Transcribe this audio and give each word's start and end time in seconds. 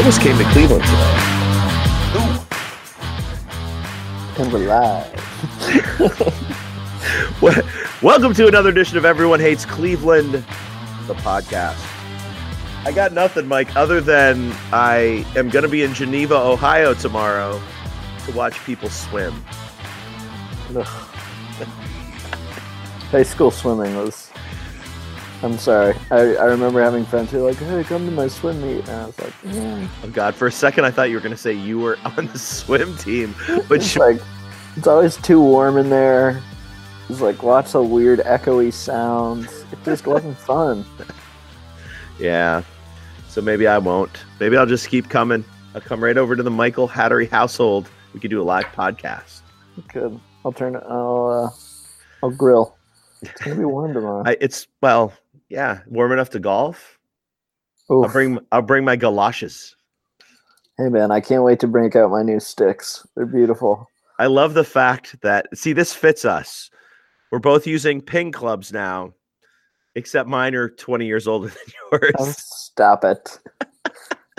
I 0.00 0.02
almost 0.02 0.22
came 0.22 0.38
to 0.38 0.44
Cleveland 0.44 0.82
today. 0.82 1.14
And 4.38 4.50
we're 4.50 4.66
live. 4.66 5.12
Welcome 8.02 8.32
to 8.32 8.46
another 8.48 8.70
edition 8.70 8.96
of 8.96 9.04
Everyone 9.04 9.40
Hates 9.40 9.66
Cleveland, 9.66 10.32
the 11.06 11.12
podcast. 11.16 11.76
I 12.86 12.92
got 12.92 13.12
nothing, 13.12 13.46
Mike, 13.46 13.76
other 13.76 14.00
than 14.00 14.54
I 14.72 15.22
am 15.36 15.50
going 15.50 15.64
to 15.64 15.68
be 15.68 15.82
in 15.82 15.92
Geneva, 15.92 16.34
Ohio 16.34 16.94
tomorrow 16.94 17.60
to 18.24 18.32
watch 18.32 18.58
people 18.64 18.88
swim. 18.88 19.34
High 23.10 23.22
school 23.22 23.50
swimming 23.50 23.94
was. 23.96 24.29
I'm 25.42 25.56
sorry. 25.58 25.94
I, 26.10 26.34
I 26.34 26.44
remember 26.44 26.82
having 26.82 27.04
friends 27.06 27.30
who 27.30 27.38
were 27.42 27.48
like, 27.50 27.56
hey, 27.56 27.82
come 27.84 28.04
to 28.04 28.10
my 28.12 28.28
swim 28.28 28.60
meet. 28.60 28.86
And 28.88 28.90
I 28.90 29.06
was 29.06 29.18
like, 29.18 29.32
yeah. 29.44 29.88
Oh, 30.04 30.08
God, 30.10 30.34
for 30.34 30.46
a 30.48 30.52
second 30.52 30.84
I 30.84 30.90
thought 30.90 31.08
you 31.08 31.16
were 31.16 31.22
going 31.22 31.34
to 31.34 31.40
say 31.40 31.52
you 31.52 31.78
were 31.78 31.98
on 32.16 32.26
the 32.26 32.38
swim 32.38 32.96
team, 32.98 33.34
but 33.68 33.78
It's 33.78 33.94
you, 33.94 34.00
like, 34.02 34.20
it's 34.76 34.86
always 34.86 35.16
too 35.16 35.40
warm 35.40 35.78
in 35.78 35.88
there. 35.88 36.42
There's 37.08 37.20
like 37.22 37.42
lots 37.42 37.74
of 37.74 37.88
weird 37.88 38.20
echoey 38.20 38.72
sounds. 38.72 39.64
It 39.72 39.78
just 39.84 40.06
wasn't 40.06 40.36
fun. 40.46 40.84
yeah. 42.18 42.62
So 43.28 43.40
maybe 43.40 43.66
I 43.66 43.78
won't. 43.78 44.10
Maybe 44.40 44.56
I'll 44.56 44.66
just 44.66 44.88
keep 44.88 45.08
coming. 45.08 45.44
I'll 45.74 45.80
come 45.80 46.02
right 46.02 46.16
over 46.18 46.36
to 46.36 46.42
the 46.42 46.50
Michael 46.50 46.88
Hattery 46.88 47.28
household. 47.30 47.88
We 48.12 48.20
could 48.20 48.30
do 48.30 48.40
a 48.40 48.44
live 48.44 48.66
podcast. 48.66 49.40
Good. 49.92 50.18
I'll 50.44 50.52
turn 50.52 50.74
it. 50.74 50.82
I'll, 50.88 51.26
uh, 51.26 52.24
I'll 52.26 52.30
grill. 52.30 52.76
It's 53.22 53.40
going 53.42 53.56
to 53.56 53.60
be 53.60 53.64
warm 53.64 53.92
tomorrow. 53.94 54.22
I, 54.26 54.36
it's 54.40 54.66
well, 54.82 55.12
yeah, 55.50 55.80
warm 55.86 56.12
enough 56.12 56.30
to 56.30 56.38
golf. 56.40 56.98
Oof. 57.90 58.06
I'll 58.06 58.12
bring 58.12 58.38
I'll 58.52 58.62
bring 58.62 58.84
my 58.84 58.96
galoshes. 58.96 59.76
Hey, 60.78 60.88
man, 60.88 61.10
I 61.10 61.20
can't 61.20 61.42
wait 61.42 61.60
to 61.60 61.66
break 61.68 61.94
out 61.96 62.10
my 62.10 62.22
new 62.22 62.40
sticks. 62.40 63.06
They're 63.14 63.26
beautiful. 63.26 63.86
I 64.18 64.26
love 64.26 64.54
the 64.54 64.64
fact 64.64 65.20
that 65.22 65.46
see 65.54 65.72
this 65.74 65.92
fits 65.92 66.24
us. 66.24 66.70
We're 67.30 67.38
both 67.38 67.66
using 67.66 68.00
ping 68.00 68.32
clubs 68.32 68.72
now, 68.72 69.12
except 69.94 70.28
mine 70.28 70.54
are 70.54 70.68
20 70.70 71.06
years 71.06 71.26
older 71.28 71.48
than 71.48 71.56
Oh, 71.92 71.98
yours. 72.24 72.36
stop 72.38 73.04
it. 73.04 73.38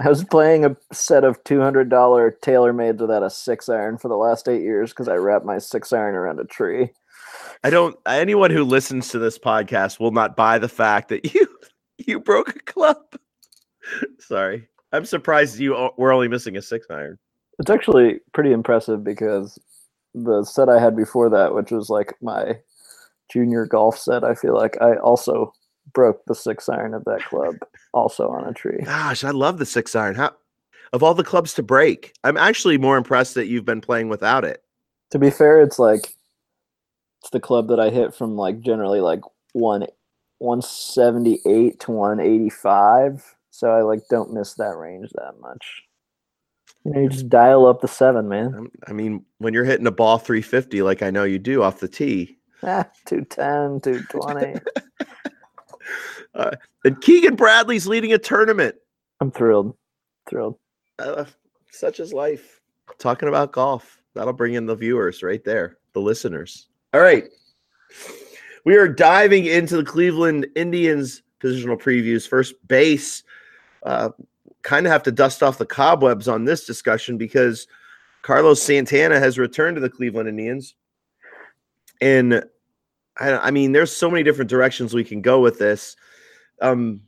I 0.04 0.10
was 0.10 0.24
playing 0.24 0.66
a 0.66 0.76
set 0.92 1.24
of 1.24 1.44
$200 1.44 1.88
TaylorMades 1.90 3.00
without 3.02 3.22
a 3.24 3.30
six 3.30 3.70
iron 3.70 3.98
for 4.00 4.08
the 4.08 4.16
last 4.18 4.48
eight 4.50 4.64
years 4.64 4.90
because 4.92 5.08
I 5.08 5.16
wrapped 5.16 5.46
my 5.46 5.60
six 5.60 5.94
iron 5.94 6.16
around 6.16 6.40
a 6.40 6.46
tree. 6.46 6.90
I 7.64 7.70
don't 7.70 7.98
anyone 8.06 8.52
who 8.52 8.64
listens 8.64 9.10
to 9.10 9.20
this 9.20 9.38
podcast 9.38 10.00
will 10.00 10.12
not 10.12 10.36
buy 10.36 10.58
the 10.58 10.70
fact 10.70 11.10
that 11.10 11.34
you 11.34 11.48
you 11.98 12.20
broke 12.20 12.56
a 12.56 12.60
club. 12.60 12.98
Sorry. 14.20 14.68
I'm 14.92 15.06
surprised 15.06 15.60
you 15.60 15.92
were 15.98 16.12
only 16.12 16.28
missing 16.28 16.58
a 16.58 16.62
six 16.62 16.88
iron. 16.90 17.18
It's 17.60 17.70
actually 17.70 18.20
pretty 18.34 18.52
impressive 18.52 19.04
because 19.04 19.58
the 20.14 20.44
set 20.44 20.68
I 20.68 20.80
had 20.80 20.96
before 20.96 21.30
that, 21.30 21.54
which 21.54 21.72
was 21.72 21.90
like 21.90 22.16
my 22.22 22.58
junior 23.32 23.66
golf 23.66 23.98
set, 23.98 24.24
I 24.24 24.36
feel 24.36 24.54
like 24.54 24.82
I 24.82 24.96
also 24.96 25.54
broke 25.94 26.24
the 26.26 26.36
six 26.36 26.68
iron 26.68 26.94
of 26.94 27.06
that 27.06 27.24
club 27.24 27.56
also 27.94 28.28
on 28.30 28.48
a 28.48 28.54
tree. 28.54 28.80
Gosh, 28.84 29.24
I 29.24 29.32
love 29.32 29.58
the 29.58 29.66
six 29.66 29.96
iron. 29.96 30.16
How 30.16 30.36
of 30.94 31.04
all 31.04 31.14
the 31.14 31.24
clubs 31.24 31.54
to 31.54 31.64
break, 31.64 32.14
I'm 32.24 32.36
actually 32.36 32.78
more 32.78 32.98
impressed 32.98 33.36
that 33.36 33.48
you've 33.48 33.66
been 33.66 33.82
playing 33.82 34.10
without 34.10 34.44
it. 34.44 34.62
To 35.12 35.20
be 35.20 35.30
fair, 35.30 35.62
it's 35.62 35.80
like 35.80 36.14
it's 37.22 37.30
the 37.30 37.40
club 37.40 37.68
that 37.70 37.80
I 37.80 37.90
hit 37.90 38.14
from 38.14 38.36
like 38.36 38.62
generally 38.62 39.00
like 39.00 39.22
one 39.54 39.86
178 40.40 41.80
to 41.80 41.92
185. 41.92 43.36
So 43.52 43.70
I 43.70 43.82
like 43.82 44.02
don't 44.10 44.34
miss 44.34 44.56
that 44.56 44.76
range 44.78 45.10
that 45.16 45.40
much. 45.40 45.84
You 46.84 46.94
know, 46.94 47.02
you 47.02 47.10
just 47.10 47.30
dial 47.30 47.68
up 47.68 47.82
the 47.82 47.88
seven, 47.88 48.28
man. 48.28 48.68
I 48.88 48.94
mean, 48.94 49.24
when 49.38 49.54
you're 49.54 49.66
hitting 49.66 49.86
a 49.86 49.92
ball 49.92 50.18
350 50.18 50.82
like 50.82 51.04
I 51.04 51.12
know 51.12 51.24
you 51.24 51.38
do 51.38 51.62
off 51.62 51.80
the 51.80 51.88
tee, 51.88 52.40
Ah, 52.64 52.88
210, 53.06 53.82
220. 53.82 54.60
uh, 56.36 56.52
and 56.86 57.02
Keegan 57.02 57.36
Bradley's 57.36 57.88
leading 57.88 58.14
a 58.14 58.20
tournament. 58.20 58.76
I'm 59.20 59.32
thrilled. 59.32 59.76
Thrilled. 60.30 60.58
Uh, 61.00 61.26
such 61.72 62.00
is 62.00 62.14
life. 62.14 62.62
Talking 63.00 63.30
about 63.30 63.52
golf. 63.52 64.00
That'll 64.14 64.34
bring 64.34 64.54
in 64.54 64.66
the 64.66 64.76
viewers 64.76 65.24
right 65.24 65.44
there, 65.44 65.78
the 65.94 66.02
listeners. 66.02 66.68
All 66.94 67.02
right. 67.02 67.30
We 68.66 68.76
are 68.76 68.88
diving 68.88 69.46
into 69.46 69.78
the 69.78 69.84
Cleveland 69.84 70.48
Indians 70.56 71.24
positional 71.42 71.82
previews. 71.82 72.28
First 72.28 72.56
base. 72.68 73.24
Uh, 73.84 74.10
kind 74.62 74.86
of 74.86 74.92
have 74.92 75.04
to 75.04 75.12
dust 75.12 75.42
off 75.42 75.58
the 75.58 75.66
cobwebs 75.66 76.28
on 76.28 76.46
this 76.46 76.66
discussion 76.66 77.18
because 77.18 77.68
Carlos 78.22 78.62
Santana 78.62 79.20
has 79.20 79.40
returned 79.40 79.76
to 79.76 79.82
the 79.82 79.90
Cleveland 79.90 80.30
Indians. 80.30 80.76
And 82.00 82.44
I, 83.18 83.32
I 83.34 83.52
mean, 83.52 83.72
there's 83.72 83.96
so 83.96 84.10
many 84.10 84.24
different 84.24 84.50
directions 84.50 84.94
we 84.94 85.04
can 85.04 85.22
go 85.22 85.40
with 85.40 85.58
this. 85.60 85.96
Um, 86.62 87.02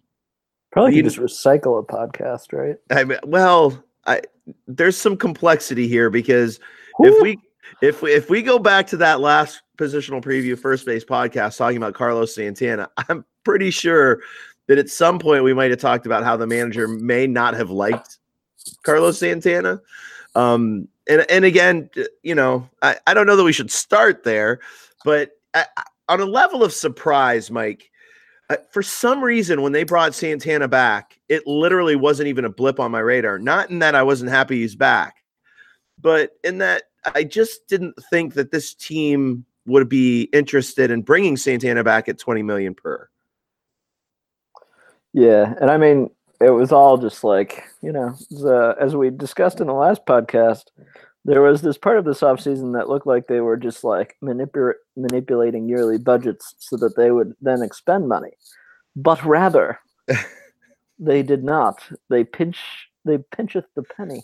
Probably 0.71 0.95
You 0.95 1.03
just 1.03 1.17
recycle 1.17 1.79
a 1.79 1.83
podcast, 1.83 2.51
right? 2.51 2.77
I 2.89 3.03
mean, 3.03 3.19
well, 3.25 3.83
I 4.07 4.21
there's 4.67 4.97
some 4.97 5.15
complexity 5.15 5.87
here 5.87 6.09
because 6.09 6.59
if 6.99 7.21
we 7.21 7.39
if 7.81 8.01
we 8.01 8.13
if 8.13 8.29
we 8.29 8.41
go 8.41 8.59
back 8.59 8.87
to 8.87 8.97
that 8.97 9.19
last 9.19 9.61
positional 9.77 10.23
preview 10.23 10.57
first 10.57 10.85
base 10.85 11.03
podcast 11.03 11.57
talking 11.57 11.77
about 11.77 11.93
Carlos 11.93 12.35
Santana, 12.35 12.89
I'm 13.09 13.25
pretty 13.43 13.71
sure 13.71 14.21
that 14.67 14.77
at 14.77 14.89
some 14.89 15.19
point 15.19 15.43
we 15.43 15.53
might 15.53 15.71
have 15.71 15.79
talked 15.79 16.05
about 16.05 16.23
how 16.23 16.37
the 16.37 16.47
manager 16.47 16.87
may 16.87 17.27
not 17.27 17.53
have 17.53 17.69
liked 17.69 18.19
Carlos 18.83 19.19
Santana. 19.19 19.81
Um, 20.35 20.87
and 21.09 21.25
and 21.29 21.45
again, 21.45 21.89
you 22.23 22.35
know, 22.35 22.69
I, 22.81 22.97
I 23.07 23.13
don't 23.13 23.27
know 23.27 23.35
that 23.35 23.43
we 23.43 23.53
should 23.53 23.71
start 23.71 24.23
there, 24.23 24.59
but 25.03 25.31
I, 25.53 25.65
on 26.09 26.21
a 26.21 26.25
level 26.25 26.63
of 26.63 26.73
surprise, 26.73 27.51
Mike, 27.51 27.89
uh, 28.49 28.57
for 28.71 28.81
some 28.81 29.23
reason 29.23 29.61
when 29.61 29.71
they 29.71 29.83
brought 29.83 30.13
Santana 30.13 30.67
back, 30.67 31.19
it 31.29 31.45
literally 31.45 31.95
wasn't 31.95 32.27
even 32.27 32.45
a 32.45 32.49
blip 32.49 32.79
on 32.79 32.91
my 32.91 32.99
radar. 32.99 33.39
Not 33.39 33.69
in 33.69 33.79
that 33.79 33.95
I 33.95 34.03
wasn't 34.03 34.31
happy 34.31 34.61
he's 34.61 34.75
back, 34.75 35.17
but 35.99 36.31
in 36.43 36.59
that 36.59 36.83
I 37.13 37.23
just 37.23 37.67
didn't 37.67 37.95
think 38.09 38.33
that 38.33 38.51
this 38.51 38.73
team 38.73 39.45
would 39.65 39.89
be 39.89 40.23
interested 40.33 40.91
in 40.91 41.01
bringing 41.01 41.37
Santana 41.37 41.83
back 41.83 42.09
at 42.09 42.19
20 42.19 42.43
million 42.43 42.75
per. 42.75 43.09
Yeah, 45.13 45.53
and 45.61 45.69
I 45.69 45.77
mean, 45.77 46.09
it 46.41 46.49
was 46.49 46.71
all 46.71 46.97
just 46.97 47.23
like 47.23 47.63
you 47.81 47.91
know, 47.91 48.15
the, 48.29 48.75
as 48.79 48.95
we 48.95 49.09
discussed 49.09 49.61
in 49.61 49.67
the 49.67 49.73
last 49.73 50.05
podcast, 50.05 50.65
there 51.25 51.41
was 51.41 51.61
this 51.61 51.77
part 51.77 51.97
of 51.97 52.05
this 52.05 52.21
offseason 52.21 52.73
that 52.73 52.89
looked 52.89 53.07
like 53.07 53.27
they 53.27 53.39
were 53.39 53.57
just 53.57 53.83
like 53.83 54.17
manipu- 54.23 54.73
manipulating 54.97 55.69
yearly 55.69 55.97
budgets 55.97 56.55
so 56.59 56.75
that 56.77 56.95
they 56.97 57.11
would 57.11 57.33
then 57.41 57.61
expend 57.61 58.07
money, 58.07 58.31
but 58.95 59.23
rather 59.23 59.79
they 60.99 61.23
did 61.23 61.43
not. 61.43 61.83
They 62.09 62.23
pinch 62.23 62.89
they 63.05 63.19
pincheth 63.19 63.65
the 63.75 63.83
penny, 63.83 64.23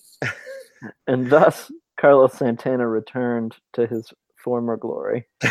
and 1.07 1.29
thus 1.29 1.71
Carlos 1.99 2.33
Santana 2.33 2.87
returned 2.87 3.55
to 3.73 3.85
his 3.85 4.13
former 4.35 4.77
glory. 4.77 5.27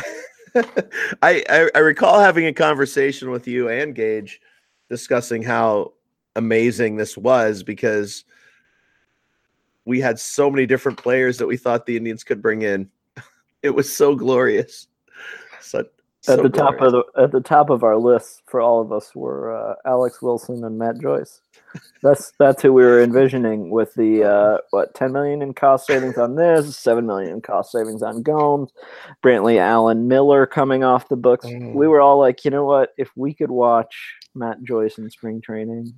I, 1.22 1.44
I 1.48 1.70
I 1.74 1.78
recall 1.78 2.20
having 2.20 2.46
a 2.46 2.52
conversation 2.52 3.30
with 3.30 3.46
you 3.46 3.68
and 3.68 3.94
Gage 3.94 4.40
discussing 4.88 5.42
how 5.42 5.92
amazing 6.36 6.96
this 6.96 7.18
was 7.18 7.62
because 7.62 8.24
we 9.84 10.00
had 10.00 10.18
so 10.18 10.50
many 10.50 10.66
different 10.66 10.98
players 10.98 11.36
that 11.38 11.46
we 11.46 11.56
thought 11.56 11.84
the 11.84 11.96
Indians 11.96 12.24
could 12.24 12.42
bring 12.42 12.62
in. 12.62 12.88
It 13.60 13.74
was 13.74 13.92
so 13.92 14.14
glorious. 14.14 14.86
So, 15.60 15.80
at 15.80 15.86
so 16.22 16.36
the 16.36 16.48
top 16.48 16.80
of 16.80 16.92
the 16.92 17.02
at 17.20 17.32
the 17.32 17.40
top 17.40 17.70
of 17.70 17.82
our 17.82 17.96
list 17.96 18.42
for 18.46 18.60
all 18.60 18.80
of 18.80 18.92
us 18.92 19.16
were 19.16 19.52
uh, 19.52 19.74
Alex 19.84 20.22
Wilson 20.22 20.62
and 20.62 20.78
Matt 20.78 21.00
Joyce. 21.00 21.40
That's 22.02 22.32
that's 22.38 22.62
who 22.62 22.72
we 22.72 22.82
were 22.82 23.02
envisioning 23.02 23.70
with 23.70 23.94
the 23.94 24.24
uh, 24.24 24.58
what 24.70 24.94
ten 24.94 25.12
million 25.12 25.42
in 25.42 25.52
cost 25.52 25.86
savings 25.86 26.16
on 26.16 26.36
this, 26.36 26.76
seven 26.76 27.06
million 27.06 27.32
in 27.32 27.40
cost 27.40 27.72
savings 27.72 28.02
on 28.02 28.22
Gomes, 28.22 28.70
Brantley 29.22 29.58
Allen 29.58 30.06
Miller 30.06 30.46
coming 30.46 30.84
off 30.84 31.08
the 31.08 31.16
books. 31.16 31.46
Mm. 31.46 31.74
We 31.74 31.88
were 31.88 32.00
all 32.00 32.18
like, 32.18 32.44
you 32.44 32.50
know 32.50 32.64
what? 32.64 32.90
If 32.96 33.10
we 33.16 33.34
could 33.34 33.50
watch 33.50 34.14
Matt 34.34 34.62
Joyce 34.62 34.98
in 34.98 35.10
spring 35.10 35.40
training, 35.40 35.92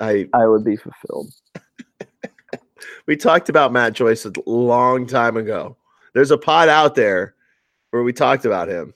I 0.00 0.28
I 0.32 0.46
would 0.46 0.64
be 0.64 0.76
fulfilled. 0.76 1.32
we 3.06 3.16
talked 3.16 3.48
about 3.48 3.72
Matt 3.72 3.94
Joyce 3.94 4.24
a 4.24 4.32
long 4.46 5.06
time 5.06 5.36
ago. 5.36 5.76
There's 6.14 6.30
a 6.30 6.38
pod 6.38 6.68
out 6.68 6.94
there 6.94 7.34
where 7.90 8.02
we 8.02 8.12
talked 8.12 8.44
about 8.44 8.68
him 8.68 8.94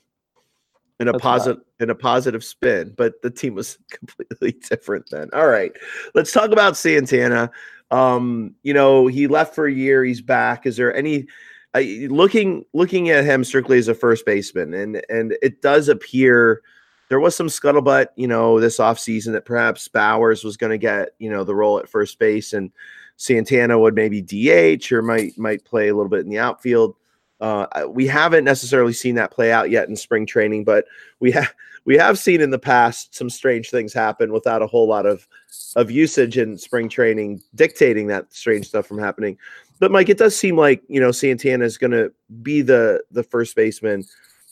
in 0.99 1.07
a 1.07 1.11
That's 1.11 1.21
positive 1.21 1.63
in 1.79 1.89
a 1.89 1.95
positive 1.95 2.43
spin, 2.43 2.93
but 2.97 3.21
the 3.21 3.29
team 3.29 3.55
was 3.55 3.77
completely 3.91 4.53
different 4.69 5.09
then. 5.09 5.29
All 5.33 5.47
right, 5.47 5.71
let's 6.15 6.31
talk 6.31 6.51
about 6.51 6.77
Santana. 6.77 7.51
Um, 7.91 8.55
you 8.63 8.73
know, 8.73 9.07
he 9.07 9.27
left 9.27 9.55
for 9.55 9.67
a 9.67 9.73
year. 9.73 10.03
He's 10.03 10.21
back. 10.21 10.65
Is 10.65 10.75
there 10.77 10.95
any 10.95 11.27
uh, 11.75 11.79
looking 12.09 12.65
looking 12.73 13.09
at 13.09 13.25
him 13.25 13.43
strictly 13.43 13.77
as 13.77 13.87
a 13.87 13.93
first 13.93 14.25
baseman, 14.25 14.73
and 14.73 15.01
and 15.09 15.37
it 15.41 15.61
does 15.61 15.87
appear 15.87 16.61
there 17.09 17.19
was 17.19 17.35
some 17.35 17.47
scuttlebutt, 17.47 18.07
you 18.15 18.27
know, 18.27 18.59
this 18.59 18.79
offseason 18.79 19.31
that 19.33 19.45
perhaps 19.45 19.87
Bauers 19.87 20.43
was 20.43 20.57
going 20.57 20.71
to 20.71 20.77
get, 20.77 21.09
you 21.19 21.29
know, 21.29 21.43
the 21.43 21.55
role 21.55 21.79
at 21.79 21.87
first 21.87 22.19
base 22.19 22.53
and 22.53 22.71
Santana 23.15 23.79
would 23.79 23.95
maybe 23.95 24.21
DH 24.21 24.91
or 24.91 25.01
might 25.01 25.37
might 25.37 25.65
play 25.65 25.87
a 25.87 25.95
little 25.95 26.09
bit 26.09 26.21
in 26.21 26.29
the 26.29 26.39
outfield. 26.39 26.95
Uh, 27.39 27.67
we 27.87 28.07
haven't 28.07 28.43
necessarily 28.43 28.93
seen 28.93 29.15
that 29.15 29.31
play 29.31 29.51
out 29.51 29.69
yet 29.69 29.87
in 29.87 29.95
spring 29.95 30.25
training, 30.25 30.63
but 30.63 30.85
we 31.19 31.31
have 31.31 31.53
we 31.85 31.95
have 31.95 32.19
seen 32.19 32.41
in 32.41 32.49
the 32.49 32.59
past 32.59 33.15
some 33.15 33.29
strange 33.29 33.69
things 33.69 33.93
happen 33.93 34.33
without 34.33 34.61
a 34.61 34.67
whole 34.67 34.87
lot 34.87 35.05
of 35.05 35.27
of 35.75 35.91
usage 35.91 36.37
in 36.37 36.57
spring 36.57 36.89
training 36.89 37.41
dictating 37.55 38.07
that 38.07 38.33
strange 38.33 38.67
stuff 38.67 38.85
from 38.85 38.99
happening. 38.99 39.37
But 39.79 39.91
Mike, 39.91 40.09
it 40.09 40.17
does 40.17 40.35
seem 40.35 40.57
like 40.57 40.81
you 40.87 40.99
know 40.99 41.11
Santana 41.11 41.65
is 41.65 41.77
going 41.77 41.91
to 41.91 42.11
be 42.41 42.61
the 42.61 43.03
the 43.11 43.23
first 43.23 43.55
baseman 43.55 44.03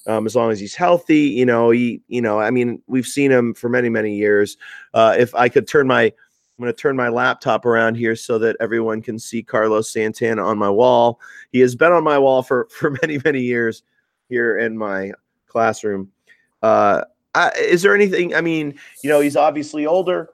um, 0.08 0.26
as 0.26 0.36
long 0.36 0.52
as 0.52 0.60
he's 0.60 0.76
healthy. 0.76 1.22
You 1.22 1.46
know, 1.46 1.72
he 1.72 2.02
you 2.08 2.22
know 2.22 2.40
I 2.40 2.52
mean 2.52 2.82
we've 2.88 3.08
seen 3.08 3.32
him 3.32 3.54
for 3.54 3.70
many 3.70 3.90
many 3.90 4.16
years. 4.16 4.58
Uh, 4.94 5.16
if 5.18 5.34
I 5.34 5.50
could 5.50 5.68
turn 5.68 5.88
my 5.88 6.14
I'm 6.58 6.64
going 6.64 6.74
to 6.74 6.82
turn 6.82 6.96
my 6.96 7.10
laptop 7.10 7.66
around 7.66 7.96
here 7.96 8.16
so 8.16 8.40
that 8.40 8.56
everyone 8.62 9.02
can 9.02 9.20
see 9.20 9.44
Carlos 9.44 9.92
Santana 9.92 10.42
on 10.42 10.58
my 10.58 10.70
wall. 10.70 11.20
He 11.52 11.60
has 11.60 11.76
been 11.76 11.92
on 11.92 12.04
my 12.04 12.18
wall 12.18 12.44
for 12.44 12.68
for 12.72 12.92
many 13.02 13.20
many 13.24 13.42
years 13.42 13.84
here 14.30 14.58
in 14.58 14.78
my 14.78 15.12
classroom. 15.48 16.12
Uh, 16.62 17.04
I, 17.34 17.52
is 17.60 17.82
there 17.82 17.94
anything? 17.94 18.34
I 18.34 18.42
mean, 18.42 18.80
you 19.04 19.10
know, 19.10 19.20
he's 19.20 19.36
obviously 19.36 19.86
older. 19.86 20.30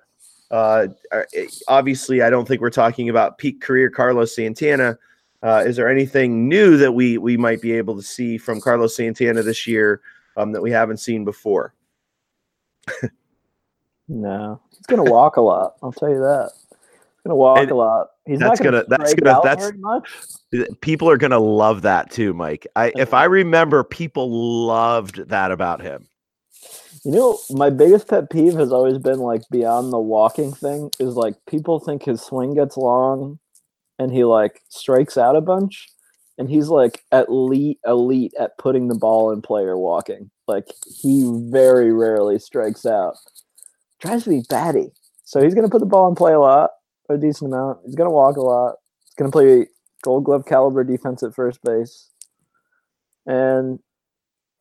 Uh, 0.51 0.87
uh 1.11 1.23
obviously, 1.67 2.21
I 2.21 2.29
don't 2.29 2.47
think 2.47 2.61
we're 2.61 2.69
talking 2.69 3.09
about 3.09 3.39
peak 3.39 3.61
career 3.61 3.89
Carlos 3.89 4.35
Santana. 4.35 4.97
Uh, 5.41 5.63
is 5.65 5.75
there 5.75 5.89
anything 5.89 6.47
new 6.47 6.77
that 6.77 6.91
we 6.91 7.17
we 7.17 7.35
might 7.35 7.61
be 7.61 7.71
able 7.71 7.95
to 7.95 8.03
see 8.03 8.37
from 8.37 8.61
Carlos 8.61 8.95
Santana 8.95 9.41
this 9.41 9.65
year 9.65 10.01
um, 10.37 10.51
that 10.51 10.61
we 10.61 10.69
haven't 10.69 10.97
seen 10.97 11.25
before? 11.25 11.73
no, 14.11 14.59
he's 14.71 14.85
gonna 14.87 15.09
walk 15.09 15.37
a 15.37 15.41
lot. 15.41 15.75
I'll 15.81 15.93
tell 15.93 16.09
you 16.09 16.19
that. 16.19 16.51
He's 16.53 17.23
gonna 17.25 17.35
walk 17.35 17.59
and 17.59 17.71
a 17.71 17.75
lot. 17.75 18.09
He's 18.25 18.39
that's 18.39 18.59
not 18.59 18.63
gonna, 18.65 18.83
gonna 18.83 18.97
that's 18.97 19.13
gonna 19.13 19.39
that's 19.41 19.71
much. 19.77 20.09
people 20.81 21.09
are 21.09 21.17
gonna 21.17 21.39
love 21.39 21.83
that 21.83 22.11
too, 22.11 22.33
Mike. 22.33 22.67
I 22.75 22.91
if 22.97 23.13
I 23.13 23.23
remember, 23.23 23.85
people 23.85 24.67
loved 24.67 25.29
that 25.29 25.51
about 25.51 25.81
him. 25.81 26.07
You 27.05 27.11
know, 27.11 27.39
my 27.49 27.69
biggest 27.69 28.09
pet 28.09 28.29
peeve 28.29 28.53
has 28.55 28.73
always 28.73 28.97
been 28.97 29.19
like 29.19 29.43
beyond 29.49 29.93
the 29.93 29.99
walking 29.99 30.51
thing 30.51 30.91
is 30.99 31.15
like 31.15 31.35
people 31.47 31.79
think 31.79 32.03
his 32.03 32.21
swing 32.21 32.53
gets 32.53 32.75
long 32.75 33.39
and 33.97 34.11
he 34.11 34.25
like 34.25 34.61
strikes 34.67 35.17
out 35.17 35.37
a 35.37 35.41
bunch 35.41 35.87
and 36.37 36.49
he's 36.49 36.67
like 36.67 37.03
elite 37.11 37.79
elite 37.87 38.33
at 38.39 38.57
putting 38.57 38.87
the 38.87 38.95
ball 38.95 39.31
in 39.31 39.41
play 39.41 39.63
or 39.63 39.77
walking. 39.77 40.29
Like 40.47 40.67
he 41.01 41.31
very 41.49 41.93
rarely 41.93 42.39
strikes 42.39 42.85
out. 42.85 43.15
Drives 44.01 44.27
me 44.27 44.43
batty. 44.49 44.91
So 45.23 45.41
he's 45.41 45.53
gonna 45.53 45.69
put 45.69 45.79
the 45.79 45.85
ball 45.85 46.09
in 46.09 46.15
play 46.15 46.33
a 46.33 46.39
lot, 46.39 46.71
a 47.09 47.17
decent 47.17 47.53
amount. 47.53 47.79
He's 47.85 47.95
gonna 47.95 48.11
walk 48.11 48.35
a 48.35 48.41
lot. 48.41 48.75
He's 49.05 49.13
gonna 49.15 49.31
play 49.31 49.67
gold 50.01 50.25
glove 50.25 50.45
caliber 50.45 50.83
defense 50.83 51.23
at 51.23 51.35
first 51.35 51.61
base. 51.63 52.09
And 53.25 53.79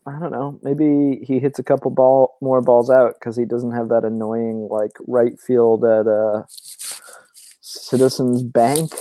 I 0.06 0.18
don't 0.18 0.32
know. 0.32 0.58
Maybe 0.62 1.24
he 1.24 1.38
hits 1.38 1.58
a 1.58 1.62
couple 1.62 1.90
ball 1.90 2.36
more 2.40 2.60
balls 2.60 2.90
out 2.90 3.14
because 3.18 3.36
he 3.36 3.44
doesn't 3.44 3.72
have 3.72 3.88
that 3.88 4.04
annoying 4.04 4.68
like 4.70 4.92
right 5.06 5.38
field 5.38 5.84
at 5.84 6.06
uh, 6.06 6.44
Citizens 7.60 8.42
Bank, 8.42 8.92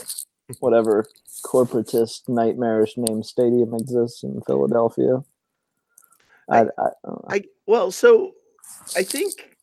whatever 0.60 1.06
corporatist 1.44 2.28
nightmarish 2.28 2.98
name 2.98 3.24
stadium 3.24 3.74
exists 3.74 4.24
in 4.24 4.42
Philadelphia. 4.46 5.24
I, 6.50 6.62
I, 6.62 6.90
I 7.28 7.44
well, 7.66 7.92
so 7.92 8.34
I 8.96 9.04
think 9.04 9.58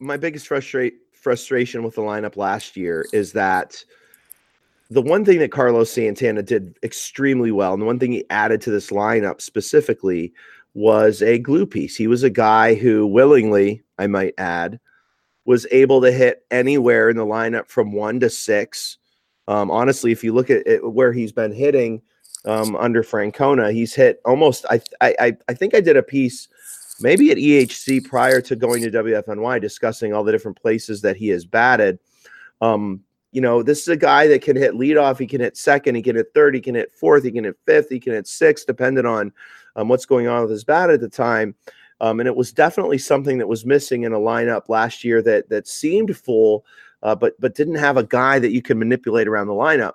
my 0.00 0.16
biggest 0.16 0.48
frustrate 0.48 0.94
frustration 1.12 1.82
with 1.82 1.94
the 1.94 2.02
lineup 2.02 2.36
last 2.36 2.76
year 2.76 3.06
is 3.12 3.32
that 3.32 3.84
the 4.90 5.02
one 5.02 5.24
thing 5.24 5.38
that 5.38 5.52
Carlos 5.52 5.92
Santana 5.92 6.42
did 6.42 6.76
extremely 6.82 7.52
well, 7.52 7.74
and 7.74 7.80
the 7.80 7.86
one 7.86 7.98
thing 7.98 8.10
he 8.10 8.24
added 8.30 8.60
to 8.62 8.70
this 8.70 8.90
lineup 8.90 9.40
specifically 9.40 10.32
was 10.74 11.22
a 11.22 11.38
glue 11.38 11.66
piece. 11.66 11.94
He 11.94 12.06
was 12.06 12.22
a 12.22 12.30
guy 12.30 12.74
who 12.74 13.06
willingly, 13.06 13.84
I 13.98 14.08
might 14.08 14.34
add, 14.38 14.80
was 15.44 15.66
able 15.70 16.00
to 16.00 16.10
hit 16.10 16.44
anywhere 16.50 17.08
in 17.08 17.16
the 17.16 17.26
lineup 17.26 17.68
from 17.68 17.92
one 17.92 18.18
to 18.20 18.30
six. 18.30 18.98
Um, 19.46 19.70
honestly, 19.70 20.12
if 20.12 20.24
you 20.24 20.32
look 20.32 20.50
at 20.50 20.66
it, 20.66 20.92
where 20.92 21.12
he's 21.12 21.32
been 21.32 21.52
hitting 21.52 22.02
um, 22.44 22.74
under 22.76 23.02
Francona, 23.02 23.72
he's 23.72 23.94
hit 23.94 24.20
almost. 24.24 24.64
I, 24.70 24.80
I 25.00 25.36
I 25.48 25.54
think 25.54 25.74
I 25.74 25.80
did 25.80 25.96
a 25.96 26.02
piece 26.02 26.48
maybe 27.00 27.30
at 27.30 27.36
EHC 27.36 28.04
prior 28.04 28.40
to 28.40 28.56
going 28.56 28.82
to 28.82 28.90
WFNY 28.90 29.60
discussing 29.60 30.12
all 30.12 30.24
the 30.24 30.32
different 30.32 30.60
places 30.60 31.00
that 31.02 31.16
he 31.16 31.28
has 31.28 31.44
batted. 31.44 31.98
Um, 32.60 33.02
you 33.32 33.40
know, 33.40 33.62
this 33.62 33.80
is 33.80 33.88
a 33.88 33.96
guy 33.96 34.26
that 34.26 34.42
can 34.42 34.56
hit 34.56 34.74
leadoff. 34.74 35.18
He 35.18 35.26
can 35.26 35.40
hit 35.40 35.56
second. 35.56 35.94
He 35.94 36.02
can 36.02 36.16
hit 36.16 36.32
third. 36.34 36.54
He 36.54 36.60
can 36.60 36.74
hit 36.74 36.92
fourth. 36.92 37.22
He 37.22 37.30
can 37.30 37.44
hit 37.44 37.56
fifth. 37.64 37.88
He 37.88 38.00
can 38.00 38.12
hit 38.12 38.26
sixth, 38.26 38.66
depending 38.66 39.06
on 39.06 39.32
um, 39.76 39.88
what's 39.88 40.06
going 40.06 40.26
on 40.26 40.42
with 40.42 40.50
his 40.50 40.64
bat 40.64 40.90
at 40.90 41.00
the 41.00 41.08
time. 41.08 41.54
Um, 42.00 42.18
and 42.18 42.26
it 42.26 42.34
was 42.34 42.52
definitely 42.52 42.98
something 42.98 43.38
that 43.38 43.46
was 43.46 43.66
missing 43.66 44.02
in 44.02 44.12
a 44.12 44.18
lineup 44.18 44.68
last 44.68 45.04
year 45.04 45.22
that 45.22 45.48
that 45.50 45.68
seemed 45.68 46.16
full, 46.16 46.64
uh, 47.02 47.14
but 47.14 47.38
but 47.40 47.54
didn't 47.54 47.74
have 47.76 47.98
a 47.98 48.04
guy 48.04 48.38
that 48.38 48.52
you 48.52 48.62
can 48.62 48.78
manipulate 48.78 49.28
around 49.28 49.46
the 49.46 49.52
lineup. 49.52 49.94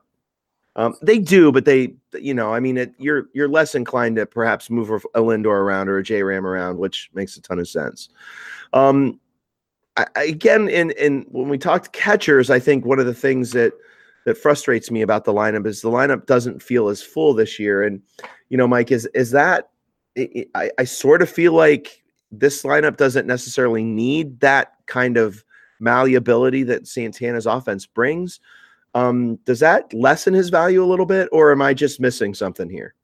Um, 0.78 0.96
they 1.02 1.20
do, 1.20 1.52
but 1.52 1.64
they, 1.64 1.94
you 2.14 2.34
know, 2.34 2.54
I 2.54 2.60
mean, 2.60 2.78
it, 2.78 2.94
you're 2.98 3.28
you're 3.34 3.48
less 3.48 3.76
inclined 3.76 4.18
to 4.18 4.26
perhaps 4.26 4.70
move 4.70 4.90
a 4.90 5.22
Lindor 5.22 5.48
around 5.48 5.88
or 5.88 5.98
a 5.98 6.04
J 6.04 6.22
Ram 6.22 6.46
around, 6.46 6.78
which 6.78 7.10
makes 7.14 7.38
a 7.38 7.42
ton 7.42 7.60
of 7.60 7.68
sense. 7.68 8.10
Um, 8.74 9.20
I, 9.96 10.06
again, 10.16 10.68
in 10.68 10.92
in 10.92 11.26
when 11.30 11.48
we 11.48 11.58
talked 11.58 11.94
catchers, 11.94 12.50
I 12.50 12.60
think 12.60 12.86
one 12.86 13.00
of 13.00 13.06
the 13.06 13.14
things 13.14 13.52
that 13.52 13.74
that 14.26 14.38
frustrates 14.38 14.92
me 14.92 15.02
about 15.02 15.24
the 15.24 15.34
lineup 15.34 15.66
is 15.66 15.82
the 15.82 15.90
lineup 15.90 16.26
doesn't 16.26 16.62
feel 16.62 16.90
as 16.90 17.02
full 17.02 17.34
this 17.34 17.58
year. 17.58 17.84
And 17.84 18.02
you 18.50 18.58
know, 18.58 18.68
Mike, 18.68 18.92
is 18.92 19.08
is 19.14 19.32
that 19.32 19.70
I, 20.18 20.72
I 20.78 20.84
sort 20.84 21.22
of 21.22 21.30
feel 21.30 21.54
like 21.54 22.04
this 22.32 22.64
lineup 22.64 22.98
doesn't 22.98 23.28
necessarily 23.28 23.84
need 23.84 24.40
that 24.42 24.74
kind 24.88 25.16
of 25.16 25.46
malleability 25.80 26.64
that 26.64 26.88
Santana's 26.88 27.46
offense 27.46 27.86
brings. 27.86 28.40
Um, 28.96 29.36
does 29.46 29.60
that 29.60 29.94
lessen 29.94 30.34
his 30.34 30.50
value 30.50 30.84
a 30.84 30.88
little 30.88 31.06
bit, 31.06 31.30
or 31.32 31.52
am 31.52 31.62
I 31.62 31.74
just 31.74 32.00
missing 32.00 32.34
something 32.34 32.70
here? 32.70 32.96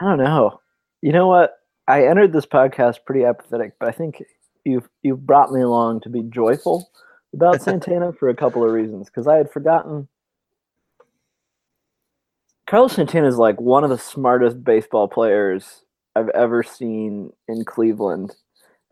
I 0.00 0.04
don't 0.04 0.18
know. 0.18 0.60
You 1.00 1.12
know 1.12 1.28
what? 1.28 1.54
I 1.88 2.06
entered 2.06 2.32
this 2.32 2.46
podcast 2.46 2.98
pretty 3.06 3.24
apathetic, 3.24 3.74
but 3.78 3.88
I 3.88 3.92
think 3.92 4.22
you've 4.64 4.88
you've 5.02 5.24
brought 5.24 5.52
me 5.52 5.62
along 5.62 6.00
to 6.00 6.08
be 6.08 6.22
joyful 6.22 6.90
about 7.32 7.62
Santana 7.62 8.12
for 8.12 8.28
a 8.28 8.36
couple 8.36 8.64
of 8.64 8.72
reasons. 8.72 9.06
Because 9.06 9.26
I 9.26 9.36
had 9.36 9.50
forgotten 9.50 10.08
Carlos 12.70 12.92
Santana 12.92 13.26
is 13.26 13.36
like 13.36 13.60
one 13.60 13.82
of 13.82 13.90
the 13.90 13.98
smartest 13.98 14.62
baseball 14.62 15.08
players 15.08 15.82
I've 16.14 16.28
ever 16.28 16.62
seen 16.62 17.32
in 17.48 17.64
Cleveland. 17.64 18.36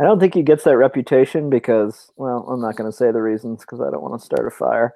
I 0.01 0.05
don't 0.05 0.19
think 0.19 0.35
he 0.35 0.43
gets 0.43 0.65
that 0.65 0.77
reputation 0.77 1.49
because, 1.49 2.11
well, 2.17 2.45
I'm 2.49 2.61
not 2.61 2.75
going 2.75 2.91
to 2.91 2.97
say 2.97 3.13
the 3.13 3.23
reasons 3.23 3.61
because 3.61 3.81
I 3.81 3.91
don't 3.91 4.03
want 4.03 4.21
to 4.21 4.25
start 4.25 4.49
a 4.49 4.51
fire. 4.51 4.95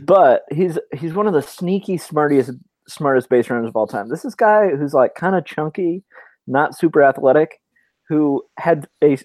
But 0.00 0.44
he's 0.50 0.78
he's 0.96 1.14
one 1.14 1.26
of 1.26 1.34
the 1.34 1.42
sneaky 1.42 1.98
smartest 1.98 2.52
smartest 2.88 3.28
base 3.28 3.48
runners 3.50 3.68
of 3.68 3.76
all 3.76 3.86
time. 3.86 4.08
This 4.08 4.24
is 4.24 4.34
guy 4.34 4.70
who's 4.70 4.94
like 4.94 5.14
kind 5.14 5.36
of 5.36 5.44
chunky, 5.44 6.02
not 6.46 6.76
super 6.76 7.02
athletic, 7.02 7.60
who 8.08 8.42
had 8.58 8.88
a 9.02 9.18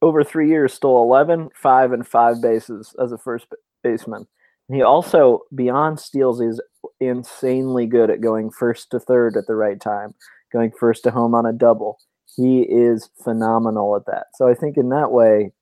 over 0.00 0.22
three 0.22 0.48
years 0.48 0.72
stole 0.72 1.02
11, 1.02 1.50
5, 1.54 1.92
and 1.92 2.06
5 2.06 2.40
bases 2.40 2.94
as 3.02 3.10
a 3.10 3.18
first 3.18 3.46
baseman. 3.82 4.26
And 4.68 4.76
he 4.76 4.82
also, 4.82 5.40
beyond 5.54 5.98
steals, 5.98 6.40
is 6.40 6.60
insanely 7.00 7.86
good 7.86 8.10
at 8.10 8.20
going 8.20 8.50
first 8.50 8.90
to 8.90 9.00
third 9.00 9.36
at 9.36 9.46
the 9.46 9.56
right 9.56 9.80
time, 9.80 10.14
going 10.52 10.70
first 10.78 11.02
to 11.04 11.10
home 11.10 11.34
on 11.34 11.46
a 11.46 11.52
double. 11.52 11.98
He 12.36 12.60
is 12.60 13.10
phenomenal 13.24 13.96
at 13.96 14.06
that. 14.06 14.26
So 14.34 14.46
I 14.46 14.54
think 14.54 14.76
in 14.76 14.90
that 14.90 15.10
way, 15.10 15.52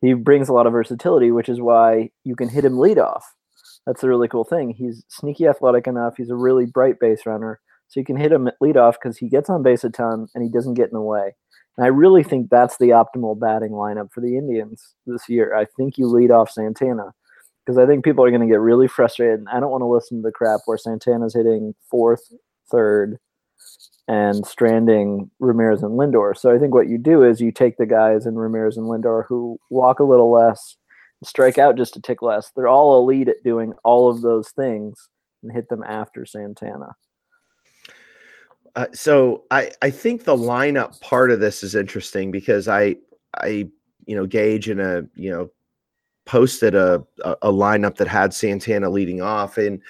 he 0.00 0.14
brings 0.14 0.48
a 0.48 0.52
lot 0.52 0.66
of 0.66 0.72
versatility, 0.72 1.30
which 1.30 1.48
is 1.48 1.60
why 1.60 2.10
you 2.24 2.34
can 2.34 2.48
hit 2.48 2.64
him 2.64 2.78
lead 2.78 2.98
off. 2.98 3.24
That's 3.86 4.02
a 4.02 4.08
really 4.08 4.28
cool 4.28 4.44
thing. 4.44 4.70
He's 4.70 5.04
sneaky 5.08 5.46
athletic 5.46 5.86
enough. 5.86 6.14
He's 6.16 6.30
a 6.30 6.36
really 6.36 6.66
bright 6.66 7.00
base 7.00 7.26
runner. 7.26 7.60
So 7.88 7.98
you 7.98 8.06
can 8.06 8.16
hit 8.16 8.32
him 8.32 8.48
lead 8.60 8.76
off 8.76 8.96
because 9.02 9.18
he 9.18 9.28
gets 9.28 9.50
on 9.50 9.62
base 9.62 9.84
a 9.84 9.90
ton 9.90 10.28
and 10.34 10.44
he 10.44 10.50
doesn't 10.50 10.74
get 10.74 10.88
in 10.88 10.94
the 10.94 11.00
way. 11.00 11.34
And 11.76 11.84
I 11.84 11.88
really 11.88 12.22
think 12.22 12.50
that's 12.50 12.76
the 12.78 12.90
optimal 12.90 13.38
batting 13.38 13.72
lineup 13.72 14.12
for 14.12 14.20
the 14.20 14.36
Indians 14.36 14.94
this 15.06 15.28
year. 15.28 15.56
I 15.56 15.66
think 15.76 15.98
you 15.98 16.06
lead 16.06 16.30
off 16.30 16.50
Santana 16.50 17.12
because 17.64 17.78
I 17.78 17.86
think 17.86 18.04
people 18.04 18.24
are 18.24 18.30
going 18.30 18.42
to 18.42 18.46
get 18.46 18.60
really 18.60 18.88
frustrated. 18.88 19.40
And 19.40 19.48
I 19.48 19.60
don't 19.60 19.70
want 19.70 19.82
to 19.82 19.86
listen 19.86 20.18
to 20.18 20.22
the 20.22 20.32
crap 20.32 20.60
where 20.66 20.78
Santana's 20.78 21.34
hitting 21.34 21.74
fourth, 21.90 22.22
third, 22.70 23.18
and 24.08 24.44
stranding 24.44 25.30
Ramirez 25.38 25.82
and 25.82 25.92
Lindor. 25.92 26.36
So 26.36 26.54
I 26.54 26.58
think 26.58 26.74
what 26.74 26.88
you 26.88 26.98
do 26.98 27.22
is 27.22 27.40
you 27.40 27.52
take 27.52 27.76
the 27.76 27.86
guys 27.86 28.26
in 28.26 28.36
Ramirez 28.36 28.76
and 28.76 28.86
Lindor 28.86 29.24
who 29.26 29.58
walk 29.70 30.00
a 30.00 30.04
little 30.04 30.32
less, 30.32 30.76
strike 31.22 31.58
out 31.58 31.76
just 31.76 31.96
a 31.96 32.00
tick 32.00 32.20
less. 32.20 32.50
They're 32.56 32.66
all 32.66 32.98
elite 32.98 33.28
at 33.28 33.44
doing 33.44 33.72
all 33.84 34.10
of 34.10 34.22
those 34.22 34.50
things 34.50 35.08
and 35.42 35.52
hit 35.52 35.68
them 35.68 35.84
after 35.84 36.26
Santana. 36.26 36.96
Uh, 38.76 38.86
so 38.92 39.44
I 39.50 39.70
I 39.82 39.90
think 39.90 40.24
the 40.24 40.36
lineup 40.36 41.00
part 41.00 41.30
of 41.30 41.40
this 41.40 41.62
is 41.62 41.74
interesting 41.74 42.30
because 42.30 42.68
I 42.68 42.96
I 43.34 43.68
you 44.06 44.16
know 44.16 44.26
Gage 44.26 44.68
in 44.68 44.80
a 44.80 45.04
you 45.14 45.30
know 45.30 45.50
posted 46.24 46.74
a, 46.74 47.04
a, 47.24 47.36
a 47.42 47.52
lineup 47.52 47.96
that 47.96 48.06
had 48.06 48.32
Santana 48.32 48.88
leading 48.90 49.20
off, 49.20 49.58
and 49.58 49.80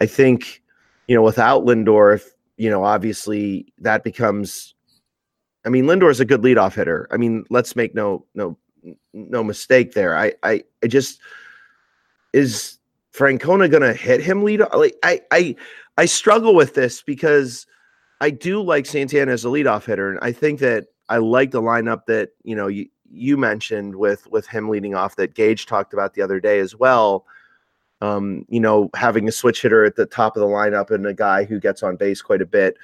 I 0.00 0.06
think 0.06 0.62
you 1.08 1.16
know 1.16 1.22
without 1.22 1.64
Lindor, 1.64 2.22
you 2.58 2.68
know 2.68 2.84
obviously 2.84 3.72
that 3.78 4.04
becomes. 4.04 4.74
I 5.64 5.70
mean, 5.70 5.86
Lindor 5.86 6.10
is 6.10 6.20
a 6.20 6.24
good 6.24 6.42
leadoff 6.42 6.74
hitter. 6.74 7.08
I 7.10 7.16
mean, 7.16 7.44
let's 7.50 7.74
make 7.74 7.94
no 7.94 8.26
no 8.34 8.58
no 9.12 9.42
mistake 9.42 9.92
there. 9.92 10.16
I 10.16 10.34
I, 10.42 10.64
I 10.82 10.86
just 10.86 11.20
is 12.32 12.78
Francona 13.14 13.70
going 13.70 13.82
to 13.82 13.94
hit 13.94 14.20
him 14.20 14.44
lead? 14.44 14.60
Like 14.74 14.96
I 15.02 15.20
I 15.30 15.56
I 15.96 16.04
struggle 16.04 16.54
with 16.54 16.74
this 16.74 17.02
because 17.02 17.66
I 18.20 18.30
do 18.30 18.62
like 18.62 18.86
Santana 18.86 19.32
as 19.32 19.44
a 19.44 19.48
leadoff 19.48 19.84
hitter, 19.84 20.10
and 20.10 20.18
I 20.22 20.32
think 20.32 20.60
that 20.60 20.86
I 21.08 21.18
like 21.18 21.50
the 21.50 21.62
lineup 21.62 22.06
that 22.06 22.30
you 22.42 22.54
know 22.54 22.66
you 22.66 22.88
you 23.10 23.36
mentioned 23.36 23.96
with 23.96 24.26
with 24.30 24.46
him 24.46 24.68
leading 24.68 24.94
off 24.94 25.16
that 25.16 25.34
Gage 25.34 25.66
talked 25.66 25.92
about 25.92 26.14
the 26.14 26.22
other 26.22 26.40
day 26.40 26.58
as 26.58 26.76
well. 26.76 27.24
Um, 28.00 28.44
you 28.48 28.60
know, 28.60 28.90
having 28.94 29.28
a 29.28 29.32
switch 29.32 29.62
hitter 29.62 29.84
at 29.84 29.96
the 29.96 30.06
top 30.06 30.36
of 30.36 30.40
the 30.40 30.46
lineup 30.46 30.90
and 30.90 31.06
a 31.06 31.14
guy 31.14 31.44
who 31.44 31.58
gets 31.58 31.82
on 31.82 31.96
base 31.96 32.22
quite 32.22 32.42
a 32.42 32.46
bit. 32.46 32.76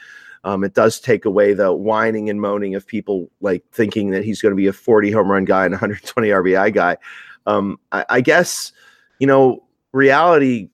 Um, 0.43 0.63
it 0.63 0.75
does 0.75 1.01
take 1.01 1.25
away 1.25 1.55
the 1.55 1.73
whining 1.73 2.29
and 2.29 2.41
moaning 2.41 2.75
of 2.75 2.87
people 2.87 3.31
like 3.41 3.65
thinking 3.73 4.11
that 4.11 4.25
he's 4.25 4.43
going 4.43 4.51
to 4.53 4.57
be 4.57 4.67
a 4.67 4.73
40 4.73 5.11
home 5.11 5.31
run 5.31 5.45
guy 5.45 5.65
and 5.65 5.73
120 5.73 6.29
RBI 6.29 6.75
guy. 6.75 6.97
Um, 7.47 7.79
I, 7.93 8.05
I 8.11 8.21
guess, 8.21 8.73
you 9.19 9.27
know, 9.27 9.63
reality 9.93 10.69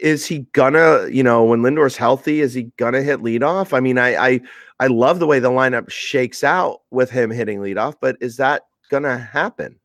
is 0.00 0.26
he 0.26 0.40
gonna, 0.52 1.08
you 1.08 1.22
know, 1.22 1.44
when 1.44 1.62
Lindor's 1.62 1.96
healthy, 1.96 2.40
is 2.40 2.54
he 2.54 2.64
gonna 2.76 3.02
hit 3.02 3.20
leadoff? 3.20 3.72
I 3.72 3.80
mean, 3.80 3.98
I 3.98 4.16
I 4.16 4.40
I 4.80 4.86
love 4.88 5.18
the 5.18 5.26
way 5.26 5.38
the 5.38 5.50
lineup 5.50 5.90
shakes 5.90 6.44
out 6.44 6.82
with 6.90 7.10
him 7.10 7.30
hitting 7.30 7.60
leadoff, 7.60 7.94
but 8.00 8.16
is 8.20 8.36
that 8.36 8.66
gonna 8.90 9.18
happen? 9.18 9.78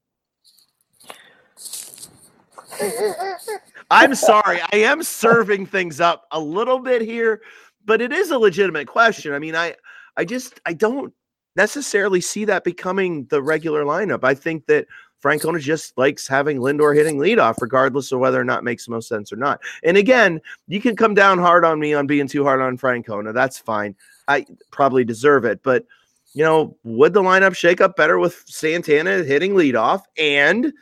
I'm 3.90 4.16
sorry, 4.16 4.62
I 4.72 4.78
am 4.78 5.04
serving 5.04 5.66
things 5.66 6.00
up 6.00 6.28
a 6.32 6.40
little 6.40 6.80
bit 6.80 7.02
here, 7.02 7.42
but 7.86 8.02
it 8.02 8.12
is 8.12 8.32
a 8.32 8.38
legitimate 8.40 8.88
question. 8.88 9.34
I 9.34 9.40
mean, 9.40 9.56
I 9.56 9.76
I 10.18 10.26
just 10.26 10.60
I 10.66 10.74
don't 10.74 11.14
necessarily 11.56 12.22
see 12.22 12.46
that 12.46 12.64
becoming 12.64 13.26
the 13.26 13.42
regular 13.42 13.84
lineup. 13.84 14.24
I 14.24 14.34
think 14.34 14.66
that 14.68 14.88
Francona 15.22 15.60
just 15.60 15.98
likes 15.98 16.28
having 16.28 16.58
Lindor 16.58 16.96
hitting 16.96 17.18
leadoff, 17.18 17.56
regardless 17.62 18.12
of 18.12 18.20
whether 18.20 18.40
or 18.40 18.44
not 18.44 18.64
makes 18.64 18.86
the 18.86 18.92
most 18.92 19.08
sense 19.08 19.32
or 19.32 19.36
not. 19.36 19.62
And 19.84 19.98
again, 19.98 20.42
you 20.68 20.82
can 20.82 20.96
come 20.96 21.14
down 21.14 21.38
hard 21.38 21.64
on 21.64 21.80
me 21.80 21.94
on 21.94 22.08
being 22.08 22.28
too 22.28 22.44
hard 22.44 22.62
on 22.62 22.78
Francona. 22.78 23.34
That's 23.34 23.60
fine. 23.60 23.96
I 24.28 24.46
probably 24.72 25.04
deserve 25.04 25.46
it. 25.46 25.62
But, 25.62 25.86
you 26.34 26.44
know, 26.44 26.76
would 26.84 27.14
the 27.14 27.22
lineup 27.22 27.56
shake 27.56 27.82
up 27.82 27.96
better 27.96 28.18
with 28.18 28.44
Santana 28.48 29.24
hitting 29.24 29.54
leadoff? 29.54 30.04
And 30.18 30.74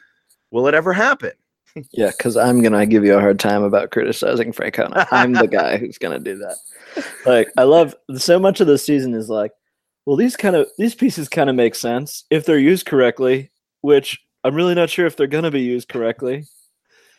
will 0.51 0.68
it 0.68 0.74
ever 0.74 0.94
happen? 0.94 1.32
Yeah, 1.92 2.12
because 2.12 2.38
I'm 2.38 2.62
gonna 2.62 2.86
give 2.86 3.04
you 3.06 3.16
a 3.16 3.22
hard 3.22 3.40
time 3.40 3.64
about 3.64 3.92
criticizing 3.92 4.54
Francona. 4.54 5.08
I'm 5.12 5.34
the 5.34 5.48
guy 5.48 5.78
who's 5.78 5.98
gonna 5.98 6.20
do 6.20 6.38
that. 6.38 6.58
Like, 7.26 7.50
I 7.56 7.64
love 7.64 7.94
so 8.18 8.40
much 8.40 8.62
of 8.62 8.68
the 8.68 8.80
season 8.80 9.14
is 9.14 9.30
like, 9.30 9.52
well, 10.06 10.18
these 10.18 10.36
kind 10.36 10.56
of 10.56 10.68
these 10.80 10.96
pieces 10.96 11.30
kind 11.30 11.52
of 11.52 11.56
make 11.56 11.76
sense 11.76 12.26
if 12.32 12.44
they're 12.44 12.58
used 12.58 12.88
correctly, 12.88 13.52
which 13.82 14.20
I'm 14.44 14.56
really 14.56 14.74
not 14.74 14.90
sure 14.90 15.06
if 15.06 15.16
they're 15.16 15.28
going 15.28 15.44
to 15.44 15.52
be 15.52 15.62
used 15.62 15.90
correctly. 15.90 16.46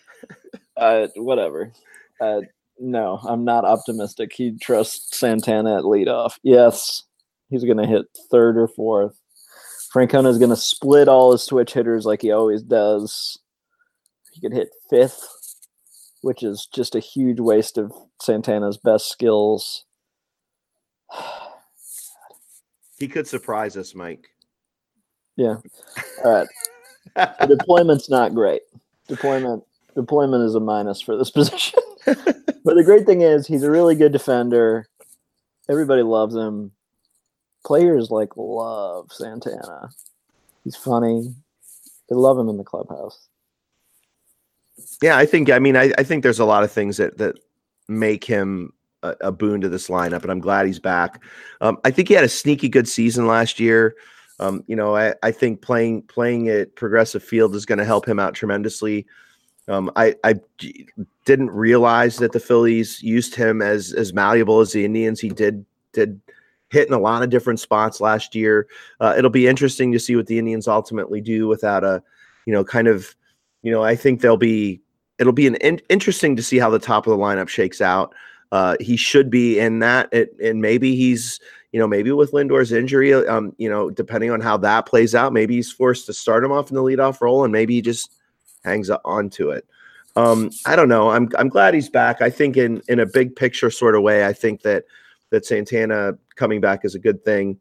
uh, 0.76 1.08
whatever. 1.16 1.72
Uh, 2.20 2.40
no, 2.78 3.20
I'm 3.22 3.44
not 3.44 3.64
optimistic. 3.64 4.32
He 4.32 4.56
trusts 4.58 5.18
Santana 5.18 5.78
at 5.78 5.84
leadoff. 5.84 6.38
Yes, 6.42 7.04
he's 7.50 7.64
going 7.64 7.76
to 7.76 7.86
hit 7.86 8.06
third 8.30 8.56
or 8.56 8.68
fourth. 8.68 9.20
Francona 9.94 10.28
is 10.28 10.38
going 10.38 10.50
to 10.50 10.56
split 10.56 11.08
all 11.08 11.32
his 11.32 11.42
switch 11.42 11.72
hitters 11.74 12.06
like 12.06 12.22
he 12.22 12.30
always 12.30 12.62
does. 12.62 13.38
He 14.30 14.40
could 14.40 14.52
hit 14.52 14.70
fifth, 14.88 15.56
which 16.22 16.42
is 16.42 16.68
just 16.72 16.94
a 16.94 17.00
huge 17.00 17.40
waste 17.40 17.78
of 17.78 17.92
Santana's 18.20 18.78
best 18.78 19.10
skills. 19.10 19.84
he 22.98 23.08
could 23.08 23.26
surprise 23.26 23.76
us, 23.76 23.94
Mike. 23.94 24.28
Yeah. 25.36 25.56
All 26.24 26.32
right 26.32 26.48
the 27.14 27.56
deployment's 27.58 28.08
not 28.08 28.34
great. 28.34 28.62
Deployment 29.08 29.64
deployment 29.94 30.44
is 30.44 30.54
a 30.54 30.60
minus 30.60 31.00
for 31.00 31.16
this 31.16 31.30
position. 31.32 31.80
but 32.04 32.74
the 32.74 32.84
great 32.84 33.06
thing 33.06 33.22
is 33.22 33.46
he's 33.46 33.62
a 33.62 33.70
really 33.70 33.94
good 33.94 34.12
defender. 34.12 34.86
Everybody 35.68 36.02
loves 36.02 36.34
him. 36.34 36.72
Players 37.64 38.10
like 38.10 38.30
love 38.36 39.12
Santana. 39.12 39.90
He's 40.64 40.76
funny. 40.76 41.34
They 42.08 42.16
love 42.16 42.38
him 42.38 42.48
in 42.48 42.56
the 42.56 42.64
clubhouse. 42.64 43.28
Yeah, 45.02 45.16
I 45.16 45.26
think 45.26 45.50
I 45.50 45.58
mean 45.58 45.76
I, 45.76 45.92
I 45.98 46.02
think 46.02 46.22
there's 46.22 46.38
a 46.38 46.44
lot 46.44 46.64
of 46.64 46.72
things 46.72 46.96
that 46.96 47.18
that 47.18 47.38
make 47.88 48.24
him 48.24 48.72
a, 49.02 49.16
a 49.22 49.32
boon 49.32 49.60
to 49.62 49.68
this 49.68 49.88
lineup, 49.88 50.22
and 50.22 50.30
I'm 50.30 50.40
glad 50.40 50.66
he's 50.66 50.78
back. 50.78 51.22
Um, 51.60 51.78
I 51.84 51.90
think 51.90 52.08
he 52.08 52.14
had 52.14 52.24
a 52.24 52.28
sneaky 52.28 52.68
good 52.68 52.88
season 52.88 53.26
last 53.26 53.58
year. 53.60 53.96
Um, 54.38 54.64
you 54.66 54.76
know, 54.76 54.96
I, 54.96 55.14
I 55.22 55.32
think 55.32 55.60
playing 55.60 56.02
playing 56.02 56.48
at 56.48 56.74
Progressive 56.76 57.22
Field 57.22 57.54
is 57.54 57.66
going 57.66 57.78
to 57.78 57.84
help 57.84 58.06
him 58.06 58.18
out 58.18 58.34
tremendously. 58.34 59.06
Um, 59.68 59.90
I, 59.94 60.16
I 60.24 60.34
didn't 61.26 61.50
realize 61.50 62.16
that 62.16 62.32
the 62.32 62.40
Phillies 62.40 63.02
used 63.02 63.34
him 63.34 63.62
as 63.62 63.92
as 63.92 64.12
malleable 64.12 64.60
as 64.60 64.72
the 64.72 64.84
Indians. 64.84 65.20
He 65.20 65.28
did 65.28 65.64
did 65.92 66.20
hit 66.70 66.88
in 66.88 66.94
a 66.94 66.98
lot 66.98 67.22
of 67.22 67.30
different 67.30 67.60
spots 67.60 68.00
last 68.00 68.34
year. 68.34 68.66
Uh, 69.00 69.14
it'll 69.16 69.30
be 69.30 69.46
interesting 69.46 69.92
to 69.92 69.98
see 69.98 70.16
what 70.16 70.26
the 70.26 70.38
Indians 70.38 70.68
ultimately 70.68 71.20
do 71.20 71.46
without 71.46 71.84
a, 71.84 72.02
you 72.46 72.52
know, 72.52 72.64
kind 72.64 72.88
of, 72.88 73.14
you 73.62 73.70
know, 73.70 73.82
I 73.82 73.96
think 73.96 74.20
they'll 74.20 74.36
be. 74.36 74.80
It'll 75.18 75.34
be 75.34 75.46
an 75.46 75.56
in, 75.56 75.82
interesting 75.90 76.34
to 76.36 76.42
see 76.42 76.58
how 76.58 76.70
the 76.70 76.78
top 76.78 77.06
of 77.06 77.10
the 77.10 77.22
lineup 77.22 77.48
shakes 77.48 77.82
out. 77.82 78.14
Uh, 78.52 78.76
he 78.80 78.96
should 78.96 79.28
be 79.28 79.58
in 79.58 79.80
that, 79.80 80.08
it, 80.12 80.34
and 80.42 80.62
maybe 80.62 80.96
he's 80.96 81.38
you 81.72 81.78
know, 81.78 81.86
maybe 81.86 82.10
with 82.10 82.32
Lindor's 82.32 82.72
injury, 82.72 83.14
um, 83.14 83.54
you 83.58 83.68
know, 83.68 83.90
depending 83.90 84.30
on 84.30 84.40
how 84.40 84.56
that 84.56 84.86
plays 84.86 85.14
out, 85.14 85.32
maybe 85.32 85.54
he's 85.54 85.70
forced 85.70 86.06
to 86.06 86.12
start 86.12 86.42
him 86.42 86.50
off 86.50 86.70
in 86.70 86.74
the 86.74 86.82
leadoff 86.82 87.20
role, 87.20 87.44
and 87.44 87.52
maybe 87.52 87.74
he 87.74 87.82
just 87.82 88.10
hangs 88.64 88.90
on 88.90 89.30
to 89.30 89.50
it. 89.50 89.66
Um, 90.16 90.50
I 90.66 90.74
don't 90.74 90.88
know. 90.88 91.10
I'm 91.10 91.28
I'm 91.38 91.48
glad 91.48 91.74
he's 91.74 91.88
back. 91.88 92.20
I 92.20 92.30
think 92.30 92.56
in 92.56 92.82
in 92.88 92.98
a 92.98 93.06
big 93.06 93.36
picture 93.36 93.70
sort 93.70 93.94
of 93.94 94.02
way, 94.02 94.26
I 94.26 94.32
think 94.32 94.62
that 94.62 94.84
that 95.30 95.46
Santana 95.46 96.14
coming 96.34 96.60
back 96.60 96.84
is 96.84 96.96
a 96.96 96.98
good 96.98 97.24
thing. 97.24 97.58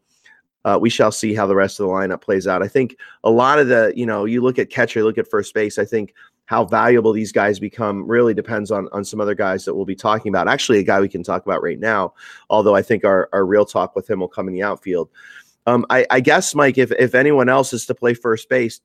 Uh, 0.69 0.77
we 0.77 0.89
shall 0.89 1.11
see 1.11 1.33
how 1.33 1.47
the 1.47 1.55
rest 1.55 1.79
of 1.79 1.88
the 1.88 1.91
lineup 1.91 2.21
plays 2.21 2.45
out. 2.45 2.61
I 2.61 2.67
think 2.67 2.95
a 3.23 3.31
lot 3.31 3.57
of 3.57 3.69
the, 3.69 3.91
you 3.95 4.05
know, 4.05 4.25
you 4.25 4.41
look 4.41 4.59
at 4.59 4.69
catcher, 4.69 5.03
look 5.03 5.17
at 5.17 5.27
first 5.27 5.51
base. 5.53 5.79
I 5.79 5.85
think 5.85 6.13
how 6.45 6.63
valuable 6.63 7.11
these 7.11 7.31
guys 7.31 7.59
become 7.59 8.05
really 8.07 8.35
depends 8.35 8.69
on 8.69 8.88
on 8.91 9.03
some 9.03 9.19
other 9.19 9.33
guys 9.33 9.65
that 9.65 9.73
we'll 9.73 9.85
be 9.85 9.95
talking 9.95 10.29
about. 10.29 10.47
Actually, 10.47 10.77
a 10.77 10.83
guy 10.83 10.99
we 10.99 11.09
can 11.09 11.23
talk 11.23 11.43
about 11.43 11.63
right 11.63 11.79
now, 11.79 12.13
although 12.51 12.75
I 12.75 12.83
think 12.83 13.03
our, 13.03 13.29
our 13.33 13.45
real 13.45 13.65
talk 13.65 13.95
with 13.95 14.07
him 14.07 14.19
will 14.19 14.27
come 14.27 14.47
in 14.47 14.53
the 14.53 14.61
outfield. 14.61 15.09
Um, 15.65 15.85
I, 15.89 16.05
I 16.09 16.19
guess, 16.19 16.53
Mike, 16.53 16.77
if 16.77 16.91
if 16.91 17.15
anyone 17.15 17.49
else 17.49 17.73
is 17.73 17.88
to 17.88 17.95
play 17.95 18.13
first 18.13 18.47
base, 18.47 18.79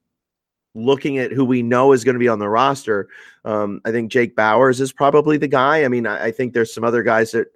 looking 0.75 1.19
at 1.19 1.33
who 1.33 1.45
we 1.45 1.63
know 1.63 1.93
is 1.93 2.05
going 2.05 2.15
to 2.15 2.19
be 2.19 2.29
on 2.29 2.39
the 2.39 2.49
roster, 2.49 3.09
um, 3.45 3.81
I 3.85 3.91
think 3.91 4.11
Jake 4.11 4.35
Bauers 4.35 4.81
is 4.81 4.93
probably 4.93 5.37
the 5.37 5.49
guy. 5.49 5.85
I 5.85 5.89
mean, 5.89 6.07
I, 6.07 6.27
I, 6.27 6.31
think 6.31 6.53
there's 6.53 6.73
some 6.73 6.85
other 6.85 7.03
guys 7.03 7.33
that 7.33 7.49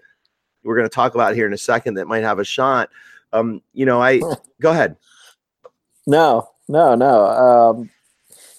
we're 0.65 0.77
going 0.77 0.89
to 0.89 0.95
talk 0.95 1.15
about 1.15 1.35
here 1.35 1.47
in 1.47 1.53
a 1.53 1.59
second 1.59 1.95
that 1.95 2.07
might 2.07 2.25
have 2.25 2.39
a 2.39 2.45
shot. 2.45 2.91
Um, 3.33 3.63
you 3.73 3.87
know, 3.87 4.01
I 4.01 4.21
go 4.61 4.71
ahead. 4.71 4.97
No, 6.07 6.49
no, 6.69 6.95
no. 6.95 7.25
Um, 7.27 7.91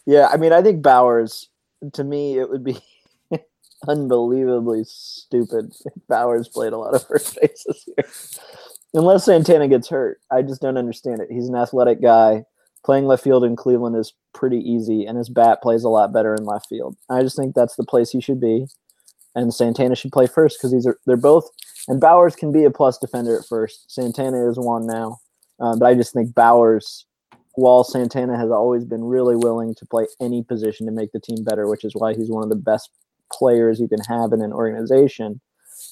yeah, 0.06 0.28
I 0.32 0.38
mean, 0.38 0.54
I 0.54 0.62
think 0.62 0.84
Bauers. 0.84 1.48
To 1.94 2.04
me, 2.04 2.38
it 2.38 2.50
would 2.50 2.64
be 2.64 2.78
unbelievably 3.88 4.84
stupid 4.86 5.74
if 5.86 5.94
Bauers 6.10 6.52
played 6.52 6.74
a 6.74 6.78
lot 6.78 6.94
of 6.94 7.08
first 7.08 7.40
base 7.40 7.64
this 7.66 7.88
year. 7.88 8.06
Unless 8.94 9.26
Santana 9.26 9.68
gets 9.68 9.88
hurt, 9.88 10.20
I 10.30 10.42
just 10.42 10.62
don't 10.62 10.78
understand 10.78 11.22
it. 11.22 11.32
He's 11.32 11.48
an 11.48 11.56
athletic 11.56 12.02
guy. 12.02 12.44
Playing 12.84 13.06
left 13.06 13.24
field 13.24 13.44
in 13.44 13.56
Cleveland 13.56 13.96
is 13.96 14.14
pretty 14.34 14.58
easy, 14.58 15.06
and 15.06 15.18
his 15.18 15.30
bat 15.30 15.62
plays 15.62 15.84
a 15.84 15.90
lot 15.90 16.12
better 16.12 16.34
in 16.34 16.44
left 16.44 16.68
field. 16.68 16.98
I 17.10 17.22
just 17.22 17.38
think 17.38 17.56
that's 17.56 17.76
the 17.76 17.86
place 17.86 18.10
he 18.10 18.20
should 18.20 18.42
be, 18.42 18.68
and 19.36 19.54
Santana 19.54 19.96
should 19.96 20.12
play 20.12 20.28
first 20.28 20.58
because 20.58 20.72
these 20.72 20.86
are 20.86 20.98
they're 21.06 21.18
both. 21.18 21.50
And 21.88 22.02
Bauers 22.02 22.36
can 22.36 22.52
be 22.52 22.66
a 22.66 22.72
plus 22.72 22.98
defender 22.98 23.38
at 23.38 23.46
first. 23.46 23.92
Santana 23.92 24.50
is 24.50 24.58
one 24.58 24.86
now, 24.86 25.20
um, 25.60 25.80
but 25.80 25.86
I 25.86 25.96
just 25.96 26.14
think 26.14 26.34
Bauers, 26.34 27.06
while 27.56 27.84
Santana 27.84 28.38
has 28.38 28.52
always 28.52 28.86
been 28.86 29.04
really 29.04 29.36
willing 29.36 29.74
to 29.76 29.86
play 29.86 30.06
any 30.22 30.44
position 30.44 30.86
to 30.86 30.92
make 30.92 31.12
the 31.12 31.20
team 31.20 31.44
better, 31.44 31.68
which 31.68 31.84
is 31.84 31.94
why 31.96 32.14
he's 32.14 32.30
one 32.30 32.44
of 32.44 32.50
the 32.50 32.56
best 32.56 32.90
players 33.32 33.80
you 33.80 33.88
can 33.88 34.02
have 34.08 34.34
in 34.34 34.42
an 34.42 34.54
organization. 34.54 35.40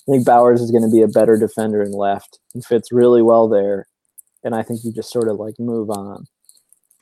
I 0.07 0.11
think 0.11 0.27
Bauers 0.27 0.61
is 0.61 0.71
going 0.71 0.83
to 0.83 0.91
be 0.91 1.01
a 1.01 1.07
better 1.07 1.37
defender 1.37 1.81
in 1.81 1.91
left 1.91 2.39
and 2.53 2.63
fits 2.65 2.91
really 2.91 3.21
well 3.21 3.47
there. 3.47 3.87
And 4.43 4.55
I 4.55 4.63
think 4.63 4.81
you 4.83 4.93
just 4.93 5.11
sort 5.11 5.29
of 5.29 5.37
like 5.37 5.55
move 5.59 5.89
on. 5.89 6.27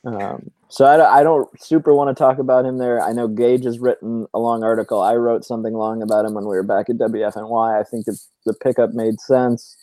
Um, 0.05 0.51
so 0.69 0.85
I, 0.85 1.19
I 1.19 1.23
don't 1.23 1.49
super 1.59 1.93
want 1.93 2.15
to 2.15 2.19
talk 2.19 2.37
about 2.37 2.65
him 2.65 2.77
there. 2.77 3.01
I 3.01 3.11
know 3.11 3.27
Gage 3.27 3.65
has 3.65 3.79
written 3.79 4.27
a 4.33 4.39
long 4.39 4.63
article. 4.63 5.01
I 5.01 5.15
wrote 5.15 5.43
something 5.43 5.73
long 5.73 6.01
about 6.01 6.25
him 6.25 6.33
when 6.33 6.45
we 6.45 6.55
were 6.55 6.63
back 6.63 6.89
at 6.89 6.97
WFNY. 6.97 7.79
I 7.79 7.83
think 7.83 8.05
the, 8.05 8.19
the 8.45 8.53
pickup 8.53 8.93
made 8.93 9.19
sense. 9.19 9.77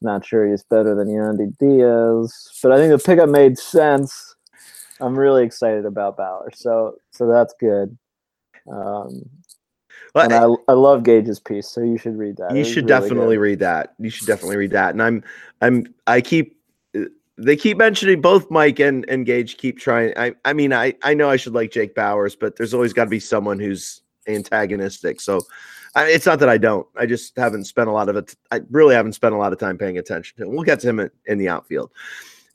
not 0.00 0.24
sure 0.24 0.50
he's 0.50 0.62
better 0.62 0.94
than 0.94 1.08
Yandy 1.08 1.56
Diaz, 1.58 2.50
but 2.62 2.72
I 2.72 2.76
think 2.76 2.92
the 2.92 3.04
pickup 3.04 3.28
made 3.28 3.58
sense. 3.58 4.34
I'm 5.00 5.18
really 5.18 5.44
excited 5.44 5.84
about 5.84 6.16
Bauer, 6.16 6.50
so 6.54 6.96
so 7.10 7.26
that's 7.26 7.54
good. 7.58 7.96
Um, 8.70 9.28
Well, 10.14 10.24
and 10.24 10.32
I, 10.32 10.72
I 10.72 10.74
love 10.74 11.02
Gage's 11.02 11.40
piece, 11.40 11.68
so 11.68 11.80
you 11.82 11.98
should 11.98 12.16
read 12.16 12.36
that. 12.36 12.54
You 12.54 12.64
should 12.64 12.88
really 12.88 13.00
definitely 13.00 13.36
good. 13.36 13.42
read 13.42 13.58
that. 13.60 13.94
You 13.98 14.10
should 14.10 14.26
definitely 14.26 14.56
read 14.58 14.70
that. 14.72 14.90
And 14.90 15.02
I'm 15.02 15.24
I'm 15.60 15.94
I 16.06 16.20
keep 16.20 16.56
they 17.38 17.56
keep 17.56 17.78
mentioning 17.78 18.20
both 18.20 18.50
Mike 18.50 18.78
and 18.78 19.08
and 19.08 19.26
Gage 19.26 19.56
keep 19.56 19.78
trying. 19.78 20.12
I 20.16 20.34
I 20.44 20.52
mean 20.52 20.72
I 20.72 20.94
I 21.02 21.14
know 21.14 21.30
I 21.30 21.36
should 21.36 21.54
like 21.54 21.70
Jake 21.70 21.94
Bauers, 21.94 22.38
but 22.38 22.56
there's 22.56 22.74
always 22.74 22.92
got 22.92 23.04
to 23.04 23.10
be 23.10 23.20
someone 23.20 23.58
who's 23.58 24.02
antagonistic. 24.26 25.20
So 25.20 25.40
I, 25.94 26.06
it's 26.06 26.26
not 26.26 26.38
that 26.38 26.48
I 26.48 26.58
don't. 26.58 26.86
I 26.96 27.06
just 27.06 27.36
haven't 27.36 27.64
spent 27.64 27.88
a 27.88 27.92
lot 27.92 28.08
of 28.08 28.16
it. 28.16 28.34
I 28.50 28.60
really 28.70 28.94
haven't 28.94 29.12
spent 29.12 29.34
a 29.34 29.38
lot 29.38 29.52
of 29.52 29.58
time 29.58 29.76
paying 29.76 29.98
attention 29.98 30.36
to 30.38 30.44
him. 30.44 30.54
We'll 30.54 30.64
get 30.64 30.80
to 30.80 30.88
him 30.88 31.00
in, 31.00 31.10
in 31.26 31.38
the 31.38 31.48
outfield. 31.48 31.90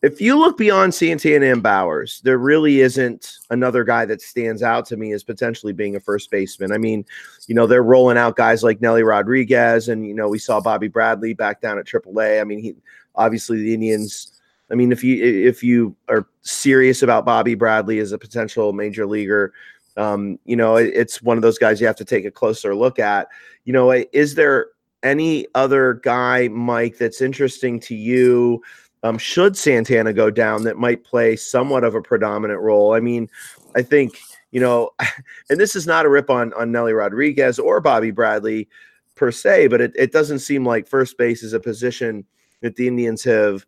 If 0.04 0.22
you 0.22 0.38
look 0.38 0.58
beyond 0.58 0.94
Santana 0.94 1.48
and 1.48 1.58
M. 1.58 1.62
Bauers, 1.64 2.22
there 2.22 2.38
really 2.38 2.82
isn't 2.82 3.40
another 3.50 3.84
guy 3.84 4.06
that 4.06 4.22
stands 4.22 4.62
out 4.62 4.86
to 4.88 4.98
me 4.98 5.12
as 5.12 5.24
potentially 5.24 5.74
being 5.74 5.96
a 5.96 6.00
first 6.00 6.30
baseman. 6.30 6.72
I 6.72 6.78
mean, 6.78 7.04
you 7.48 7.56
know, 7.56 7.66
they're 7.66 7.82
rolling 7.82 8.18
out 8.18 8.36
guys 8.36 8.64
like 8.64 8.80
Nellie 8.80 9.02
Rodriguez, 9.02 9.90
and 9.90 10.06
you 10.06 10.14
know, 10.14 10.30
we 10.30 10.38
saw 10.38 10.62
Bobby 10.62 10.88
Bradley 10.88 11.34
back 11.34 11.62
down 11.62 11.80
at 11.80 11.86
AAA. 11.86 12.40
I 12.40 12.44
mean, 12.44 12.60
he 12.60 12.76
obviously 13.16 13.58
the 13.58 13.74
Indians. 13.74 14.37
I 14.72 14.76
mean, 14.76 14.92
if 14.92 15.04
you 15.04 15.24
if 15.24 15.64
you 15.64 15.96
are 16.10 16.28
serious 16.42 17.04
about 17.04 17.26
Bobby 17.26 17.56
Bradley 17.56 18.00
as 18.00 18.12
a 18.12 18.18
potential 18.18 18.74
major 18.74 19.06
leaguer, 19.06 19.54
um, 19.96 20.38
you 20.46 20.56
know, 20.56 20.76
it- 20.76 20.94
it's 20.94 21.22
one 21.22 21.38
of 21.38 21.42
those 21.44 21.58
guys 21.58 21.80
you 21.80 21.88
have 21.88 21.96
to 21.98 22.06
take 22.06 22.26
a 22.26 22.32
closer 22.32 22.76
look 22.76 23.00
at. 23.00 23.28
You 23.66 23.74
know, 23.74 23.92
is 23.92 24.36
there 24.36 24.68
any 25.04 25.48
other 25.56 25.96
guy, 26.04 26.48
Mike, 26.50 26.98
that's 26.98 27.22
interesting 27.22 27.80
to 27.82 27.96
you? 27.96 28.62
Um, 29.04 29.18
should 29.18 29.56
Santana 29.56 30.12
go 30.12 30.30
down, 30.30 30.64
that 30.64 30.78
might 30.78 31.04
play 31.04 31.36
somewhat 31.36 31.84
of 31.84 31.96
a 31.96 32.02
predominant 32.02 32.60
role. 32.60 32.94
I 32.94 33.00
mean, 33.00 33.30
I 33.76 33.82
think 33.84 34.18
you 34.52 34.60
know, 34.60 34.92
and 35.50 35.60
this 35.60 35.76
is 35.76 35.88
not 35.88 36.06
a 36.06 36.10
rip 36.10 36.30
on 36.30 36.54
on 36.54 36.72
Nellie 36.72 36.94
Rodriguez 36.94 37.60
or 37.60 37.80
Bobby 37.80 38.12
Bradley 38.12 38.68
per 39.16 39.32
se, 39.32 39.68
but 39.68 39.82
it, 39.82 39.94
it 39.96 40.12
doesn't 40.12 40.40
seem 40.40 40.66
like 40.66 40.88
first 40.88 41.18
base 41.18 41.42
is 41.44 41.54
a 41.54 41.60
position 41.60 42.26
that 42.62 42.76
the 42.76 42.88
Indians 42.88 43.24
have 43.24 43.66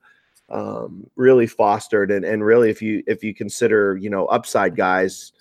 um, 0.49 1.09
really 1.15 1.47
fostered. 1.47 2.11
And 2.11 2.25
and 2.25 2.43
really, 2.43 2.69
if 2.69 2.81
you 2.81 3.03
if 3.07 3.23
you 3.23 3.33
consider 3.33 3.97
you 3.97 4.09
know 4.09 4.25
upside 4.27 4.75
guys, 4.75 5.31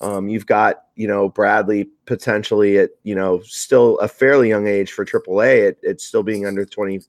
um, 0.00 0.28
you've 0.28 0.46
got 0.46 0.84
you 0.94 1.08
know 1.08 1.28
Bradley 1.28 1.88
potentially 2.06 2.78
at 2.78 2.90
you 3.02 3.14
know 3.14 3.40
still 3.42 3.98
a 3.98 4.08
fairly 4.08 4.48
young 4.48 4.66
age 4.66 4.92
for 4.92 5.04
AAA. 5.04 5.68
It, 5.68 5.78
it's 5.82 6.04
still 6.04 6.22
being 6.22 6.46
under 6.46 6.64
20, 6.64 7.00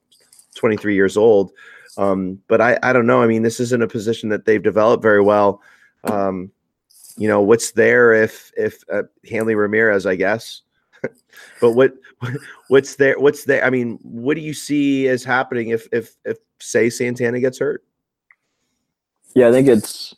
23 0.56 0.96
years 0.96 1.18
old. 1.18 1.52
Um, 1.98 2.40
but 2.48 2.62
I, 2.62 2.80
I 2.82 2.94
don't 2.94 3.08
know. 3.08 3.22
I 3.22 3.28
mean, 3.28 3.42
this 3.44 3.60
isn't 3.60 3.84
a 3.84 3.88
position 3.88 4.30
that 4.30 4.46
they've 4.46 4.64
developed 4.64 5.04
very 5.04 5.22
well. 5.22 5.62
Um, 6.06 6.52
you 7.18 7.28
know, 7.28 7.42
what's 7.42 7.72
there 7.72 8.14
if 8.14 8.52
if 8.56 8.84
uh, 8.92 9.04
Hanley 9.30 9.56
Ramirez, 9.56 10.06
I 10.06 10.16
guess. 10.16 10.62
but 11.62 11.72
what 11.72 11.94
what's 12.68 12.96
there? 12.96 13.20
What's 13.20 13.46
there? 13.46 13.64
I 13.64 13.70
mean, 13.70 14.00
what 14.02 14.36
do 14.36 14.42
you 14.42 14.54
see 14.54 15.08
as 15.08 15.24
happening 15.24 15.70
if 15.70 15.88
if 15.92 16.16
if 16.26 16.38
say 16.60 16.90
Santana 16.90 17.40
gets 17.40 17.60
hurt? 17.60 17.84
Yeah, 19.36 19.50
I 19.50 19.52
think 19.52 19.68
it's. 19.68 20.16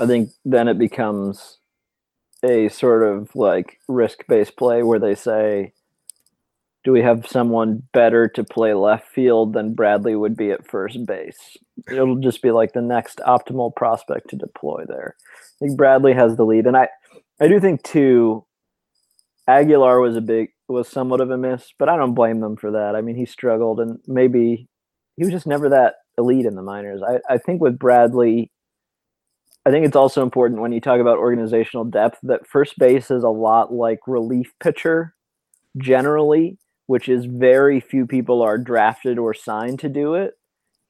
I 0.00 0.06
think 0.06 0.30
then 0.44 0.68
it 0.68 0.78
becomes 0.78 1.58
a 2.44 2.68
sort 2.68 3.02
of 3.02 3.34
like 3.34 3.80
risk 3.88 4.24
based 4.28 4.56
play 4.56 4.82
where 4.82 5.00
they 5.00 5.14
say, 5.14 5.72
do 6.84 6.92
we 6.92 7.02
have 7.02 7.26
someone 7.26 7.82
better 7.92 8.28
to 8.28 8.44
play 8.44 8.74
left 8.74 9.08
field 9.08 9.52
than 9.52 9.74
Bradley 9.74 10.14
would 10.14 10.36
be 10.36 10.50
at 10.50 10.66
first 10.66 11.04
base? 11.06 11.56
It'll 11.90 12.16
just 12.16 12.42
be 12.42 12.50
like 12.50 12.72
the 12.72 12.82
next 12.82 13.20
optimal 13.26 13.74
prospect 13.74 14.30
to 14.30 14.36
deploy 14.36 14.84
there. 14.86 15.16
I 15.60 15.66
think 15.66 15.76
Bradley 15.76 16.14
has 16.14 16.36
the 16.36 16.46
lead. 16.46 16.66
And 16.66 16.76
I, 16.76 16.88
I 17.40 17.48
do 17.48 17.58
think 17.58 17.82
too, 17.82 18.44
Aguilar 19.48 20.00
was 20.00 20.16
a 20.16 20.20
big, 20.20 20.50
was 20.68 20.88
somewhat 20.88 21.20
of 21.20 21.30
a 21.30 21.38
miss, 21.38 21.72
but 21.78 21.88
I 21.88 21.96
don't 21.96 22.14
blame 22.14 22.40
them 22.40 22.56
for 22.56 22.72
that. 22.72 22.94
I 22.94 23.00
mean, 23.00 23.16
he 23.16 23.24
struggled 23.24 23.80
and 23.80 23.98
maybe 24.06 24.68
he 25.16 25.24
was 25.24 25.32
just 25.32 25.46
never 25.46 25.70
that 25.70 25.94
elite 26.18 26.46
in 26.46 26.54
the 26.54 26.62
minors. 26.62 27.00
I, 27.02 27.18
I 27.32 27.38
think 27.38 27.60
with 27.62 27.78
Bradley, 27.78 28.52
I 29.64 29.70
think 29.70 29.86
it's 29.86 29.96
also 29.96 30.22
important 30.22 30.60
when 30.60 30.72
you 30.72 30.80
talk 30.80 31.00
about 31.00 31.18
organizational 31.18 31.84
depth 31.84 32.18
that 32.24 32.46
first 32.46 32.78
base 32.78 33.10
is 33.10 33.24
a 33.24 33.28
lot 33.28 33.72
like 33.72 33.98
relief 34.06 34.52
pitcher 34.62 35.14
generally, 35.76 36.58
which 36.86 37.08
is 37.08 37.24
very 37.24 37.80
few 37.80 38.06
people 38.06 38.42
are 38.42 38.58
drafted 38.58 39.18
or 39.18 39.34
signed 39.34 39.78
to 39.80 39.88
do 39.88 40.14
it. 40.14 40.34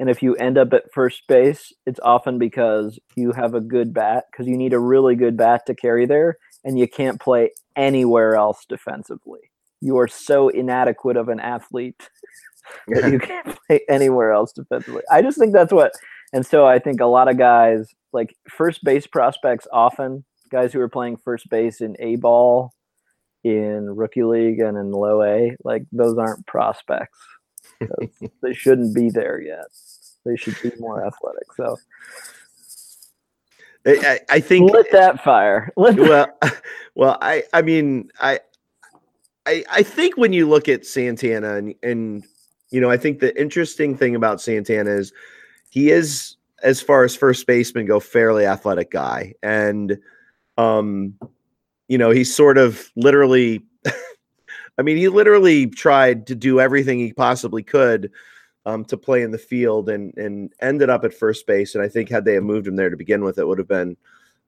And 0.01 0.09
if 0.09 0.23
you 0.23 0.37
end 0.37 0.59
up 0.59 0.73
at 0.73 0.93
first 0.95 1.23
base, 1.27 1.73
it's 1.87 1.99
often 2.05 2.39
because 2.39 3.01
you 3.17 3.33
have 3.33 3.55
a 3.55 3.61
good 3.61 3.93
bat, 3.93 4.25
because 4.31 4.47
you 4.47 4.57
need 4.57 4.73
a 4.73 4.79
really 4.79 5.17
good 5.17 5.37
bat 5.37 5.67
to 5.67 5.75
carry 5.75 6.07
there, 6.07 6.37
and 6.65 6.79
you 6.79 6.89
can't 6.89 7.21
play 7.21 7.53
anywhere 7.77 8.35
else 8.35 8.65
defensively. 8.69 9.51
You 9.81 9.99
are 9.99 10.09
so 10.09 10.49
inadequate 10.49 11.17
of 11.17 11.29
an 11.29 11.41
athlete 11.41 12.09
that 12.89 13.13
you 13.13 13.19
can't 13.19 13.59
play 13.67 13.81
anywhere 13.89 14.33
else 14.33 14.53
defensively. 14.53 15.03
I 15.11 15.23
just 15.23 15.39
think 15.39 15.53
that's 15.53 15.73
what, 15.73 15.93
and 16.33 16.45
so 16.45 16.67
I 16.67 16.79
think 16.79 17.01
a 17.01 17.07
lot 17.07 17.29
of 17.29 17.39
guys, 17.39 17.89
like 18.13 18.35
first 18.49 18.83
base 18.85 19.07
prospects, 19.07 19.67
often 19.73 20.25
guys 20.51 20.73
who 20.73 20.81
are 20.81 20.89
playing 20.89 21.17
first 21.19 21.49
base 21.49 21.81
in 21.81 21.97
A 21.99 22.17
ball, 22.17 22.73
in 23.45 23.95
rookie 23.97 24.25
league, 24.25 24.61
and 24.61 24.77
in 24.77 24.91
low 24.91 25.23
A, 25.23 25.57
like 25.65 25.85
those 25.93 26.19
aren't 26.19 26.47
prospects. 26.47 27.19
they 28.43 28.53
shouldn't 28.53 28.95
be 28.95 29.11
there 29.11 29.41
yet. 29.41 29.67
They 30.25 30.37
should 30.37 30.57
be 30.63 30.73
more 30.79 31.07
athletic. 31.07 31.53
So 31.57 31.77
I, 33.87 34.21
I, 34.29 34.41
think 34.41 34.71
lit 34.71 34.91
that 34.93 35.23
fire. 35.23 35.73
Lit 35.77 35.97
that- 35.97 36.37
well, 36.43 36.53
well, 36.95 37.19
I, 37.23 37.45
I 37.53 37.63
mean, 37.63 38.11
I, 38.21 38.41
I, 39.47 39.65
I 39.71 39.83
think 39.83 40.17
when 40.17 40.33
you 40.33 40.49
look 40.49 40.69
at 40.69 40.85
Santana 40.85 41.55
and, 41.55 41.75
and, 41.83 42.25
you 42.71 42.81
know, 42.81 42.91
I 42.91 42.97
think 42.97 43.21
the 43.21 43.39
interesting 43.41 43.97
thing 43.97 44.15
about 44.15 44.41
Santana 44.41 44.91
is 44.91 45.13
he 45.71 45.91
is, 45.91 46.37
as 46.63 46.81
far 46.81 47.05
as 47.05 47.17
first 47.17 47.47
baseman 47.47 47.87
go, 47.87 48.01
fairly 48.01 48.45
athletic 48.45 48.91
guy, 48.91 49.33
and, 49.43 49.99
um, 50.59 51.15
you 51.87 51.97
know, 51.97 52.11
he's 52.11 52.35
sort 52.35 52.59
of 52.59 52.91
literally, 52.97 53.65
I 54.79 54.83
mean, 54.83 54.97
he 54.97 55.09
literally 55.09 55.67
tried 55.69 56.27
to 56.27 56.35
do 56.35 56.61
everything 56.61 56.99
he 56.99 57.13
possibly 57.13 57.63
could. 57.63 58.11
Um, 58.69 58.85
to 58.85 58.99
play 58.99 59.23
in 59.23 59.31
the 59.31 59.39
field 59.39 59.89
and 59.89 60.15
and 60.19 60.53
ended 60.61 60.91
up 60.91 61.03
at 61.03 61.15
first 61.15 61.47
base, 61.47 61.75
and 61.75 61.83
I 61.83 61.89
think 61.89 62.11
had 62.11 62.27
they 62.27 62.35
have 62.35 62.43
moved 62.43 62.67
him 62.67 62.77
there 62.77 62.91
to 62.91 62.97
begin 62.99 63.25
with, 63.25 63.39
it 63.39 63.47
would 63.47 63.57
have 63.59 63.69
been 63.69 63.97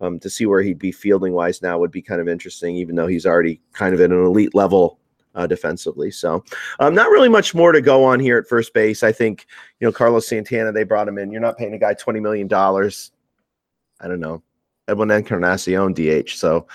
um, 0.01 0.19
to 0.21 0.29
see 0.29 0.45
where 0.45 0.61
he'd 0.61 0.79
be 0.79 0.93
fielding 0.93 1.33
wise 1.33 1.63
now 1.63 1.79
would 1.79 1.91
be 1.91 2.03
kind 2.03 2.21
of 2.21 2.29
interesting, 2.29 2.77
even 2.77 2.97
though 2.97 3.07
he's 3.07 3.25
already 3.25 3.61
kind 3.73 3.95
of 3.95 4.01
at 4.01 4.11
an 4.11 4.23
elite 4.23 4.55
level 4.55 4.99
uh, 5.35 5.47
defensively. 5.47 6.11
So, 6.11 6.45
um, 6.81 6.95
not 6.95 7.11
really 7.11 7.31
much 7.31 7.55
more 7.55 7.73
to 7.73 7.81
go 7.81 8.05
on 8.05 8.21
here 8.21 8.37
at 8.37 8.47
first 8.47 8.75
base. 8.75 9.03
I 9.03 9.13
think 9.13 9.47
you 9.79 9.87
know 9.87 9.93
Carlos 9.93 10.29
Santana. 10.29 10.71
They 10.73 10.85
brought 10.85 11.09
him 11.09 11.17
in. 11.17 11.31
You're 11.31 11.41
not 11.41 11.57
paying 11.57 11.73
a 11.73 11.79
guy 11.79 11.95
twenty 11.95 12.21
million 12.21 12.47
dollars. 12.47 13.13
I 14.01 14.09
don't 14.09 14.21
know. 14.21 14.43
Edwin 14.89 15.11
Encarnacion 15.11 15.95
DH. 15.95 16.31
So, 16.31 16.67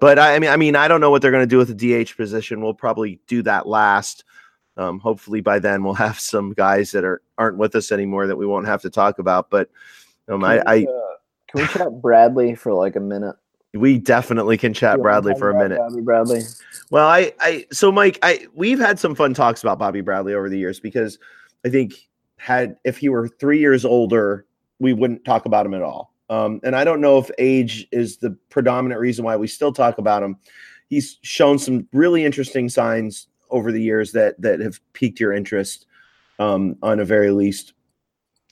but 0.00 0.18
I 0.18 0.38
mean, 0.38 0.50
I 0.50 0.56
mean, 0.56 0.74
I 0.74 0.88
don't 0.88 1.00
know 1.00 1.10
what 1.10 1.22
they're 1.22 1.30
going 1.30 1.42
to 1.42 1.46
do 1.46 1.58
with 1.58 1.76
the 1.76 2.04
DH 2.04 2.16
position. 2.16 2.60
We'll 2.60 2.74
probably 2.74 3.20
do 3.26 3.42
that 3.42 3.68
last. 3.68 4.24
Um, 4.78 5.00
hopefully 5.00 5.40
by 5.40 5.58
then 5.58 5.82
we'll 5.82 5.94
have 6.06 6.18
some 6.18 6.52
guys 6.54 6.92
that 6.92 7.04
are 7.04 7.20
aren't 7.36 7.58
with 7.58 7.74
us 7.74 7.92
anymore 7.92 8.26
that 8.26 8.36
we 8.36 8.46
won't 8.46 8.66
have 8.66 8.82
to 8.82 8.90
talk 8.90 9.18
about. 9.18 9.50
But 9.50 9.70
um, 10.28 10.44
I, 10.44 10.60
I 10.66 10.78
Can 10.80 10.86
we, 10.86 10.86
uh, 10.86 11.00
can 11.48 11.60
we 11.60 11.66
chat 11.66 12.02
Bradley 12.02 12.54
for 12.54 12.72
like 12.72 12.96
a 12.96 13.00
minute? 13.00 13.36
we 13.74 13.98
definitely 13.98 14.56
can 14.56 14.72
chat 14.72 15.00
Bradley 15.00 15.34
for 15.38 15.50
a 15.50 15.58
minute. 15.58 15.78
Bobby 15.78 16.00
Bradley. 16.00 16.42
Well, 16.90 17.06
I, 17.06 17.32
I, 17.40 17.66
so 17.70 17.92
Mike, 17.92 18.18
I, 18.22 18.46
we've 18.54 18.78
had 18.78 18.98
some 18.98 19.14
fun 19.14 19.34
talks 19.34 19.62
about 19.62 19.78
Bobby 19.78 20.00
Bradley 20.00 20.34
over 20.34 20.48
the 20.48 20.58
years 20.58 20.80
because 20.80 21.18
I 21.64 21.68
think 21.68 21.94
had 22.38 22.76
if 22.84 22.98
he 22.98 23.08
were 23.08 23.28
three 23.28 23.58
years 23.58 23.84
older, 23.84 24.46
we 24.78 24.92
wouldn't 24.92 25.24
talk 25.24 25.44
about 25.44 25.66
him 25.66 25.74
at 25.74 25.82
all. 25.82 26.14
Um, 26.30 26.60
and 26.62 26.76
I 26.76 26.84
don't 26.84 27.00
know 27.00 27.18
if 27.18 27.30
age 27.38 27.86
is 27.92 28.18
the 28.18 28.36
predominant 28.48 29.00
reason 29.00 29.24
why 29.24 29.36
we 29.36 29.46
still 29.46 29.72
talk 29.72 29.98
about 29.98 30.22
him. 30.22 30.36
He's 30.88 31.18
shown 31.22 31.58
some 31.58 31.86
really 31.92 32.24
interesting 32.24 32.68
signs 32.68 33.28
over 33.50 33.72
the 33.72 33.82
years 33.82 34.12
that 34.12 34.40
that 34.40 34.60
have 34.60 34.80
piqued 34.92 35.20
your 35.20 35.32
interest, 35.32 35.86
um, 36.38 36.76
on 36.82 37.00
a 37.00 37.04
very 37.04 37.30
least. 37.30 37.74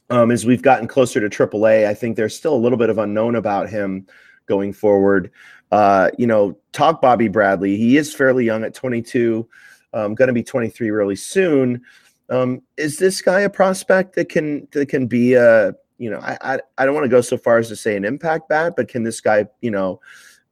Um, 0.09 0.31
as 0.31 0.47
we've 0.47 0.63
gotten 0.63 0.87
closer 0.87 1.27
to 1.27 1.29
AAA, 1.29 1.87
I 1.87 1.95
think 1.95 2.17
there's 2.17 2.37
still 2.37 2.55
a 2.55 2.57
little 2.57 2.79
bit 2.79 2.91
of 2.91 2.99
unknown 2.99 3.35
about 3.35 3.69
him 3.69 4.07
going 4.47 4.73
forward. 4.73 5.33
Uh, 5.73 6.11
you 6.17 6.27
know, 6.27 6.57
talk 6.73 7.03
Bobby 7.03 7.29
Bradley. 7.29 7.77
He 7.77 7.97
is 7.97 8.15
fairly 8.15 8.45
young 8.45 8.63
at 8.63 8.73
22, 8.73 9.49
um, 9.93 10.15
going 10.15 10.29
to 10.29 10.35
be 10.35 10.45
23 10.45 10.91
really 10.91 11.17
soon. 11.17 11.83
Um, 12.29 12.63
is 12.77 12.99
this 12.99 13.21
guy 13.21 13.41
a 13.41 13.51
prospect 13.51 14.15
that 14.15 14.29
can 14.29 14.67
that 14.73 14.89
can 14.89 15.07
be 15.07 15.35
a 15.35 15.75
you 15.99 16.11
know 16.11 16.19
I 16.19 16.37
I, 16.41 16.59
I 16.79 16.85
don't 16.85 16.95
want 16.95 17.05
to 17.05 17.11
go 17.11 17.21
so 17.21 17.39
far 17.39 17.59
as 17.59 17.69
to 17.69 17.77
say 17.77 17.97
an 17.97 18.05
impact 18.05 18.49
bat, 18.49 18.75
but 18.77 18.89
can 18.89 19.05
this 19.05 19.21
guy 19.21 19.47
you 19.61 19.71
know 19.71 20.01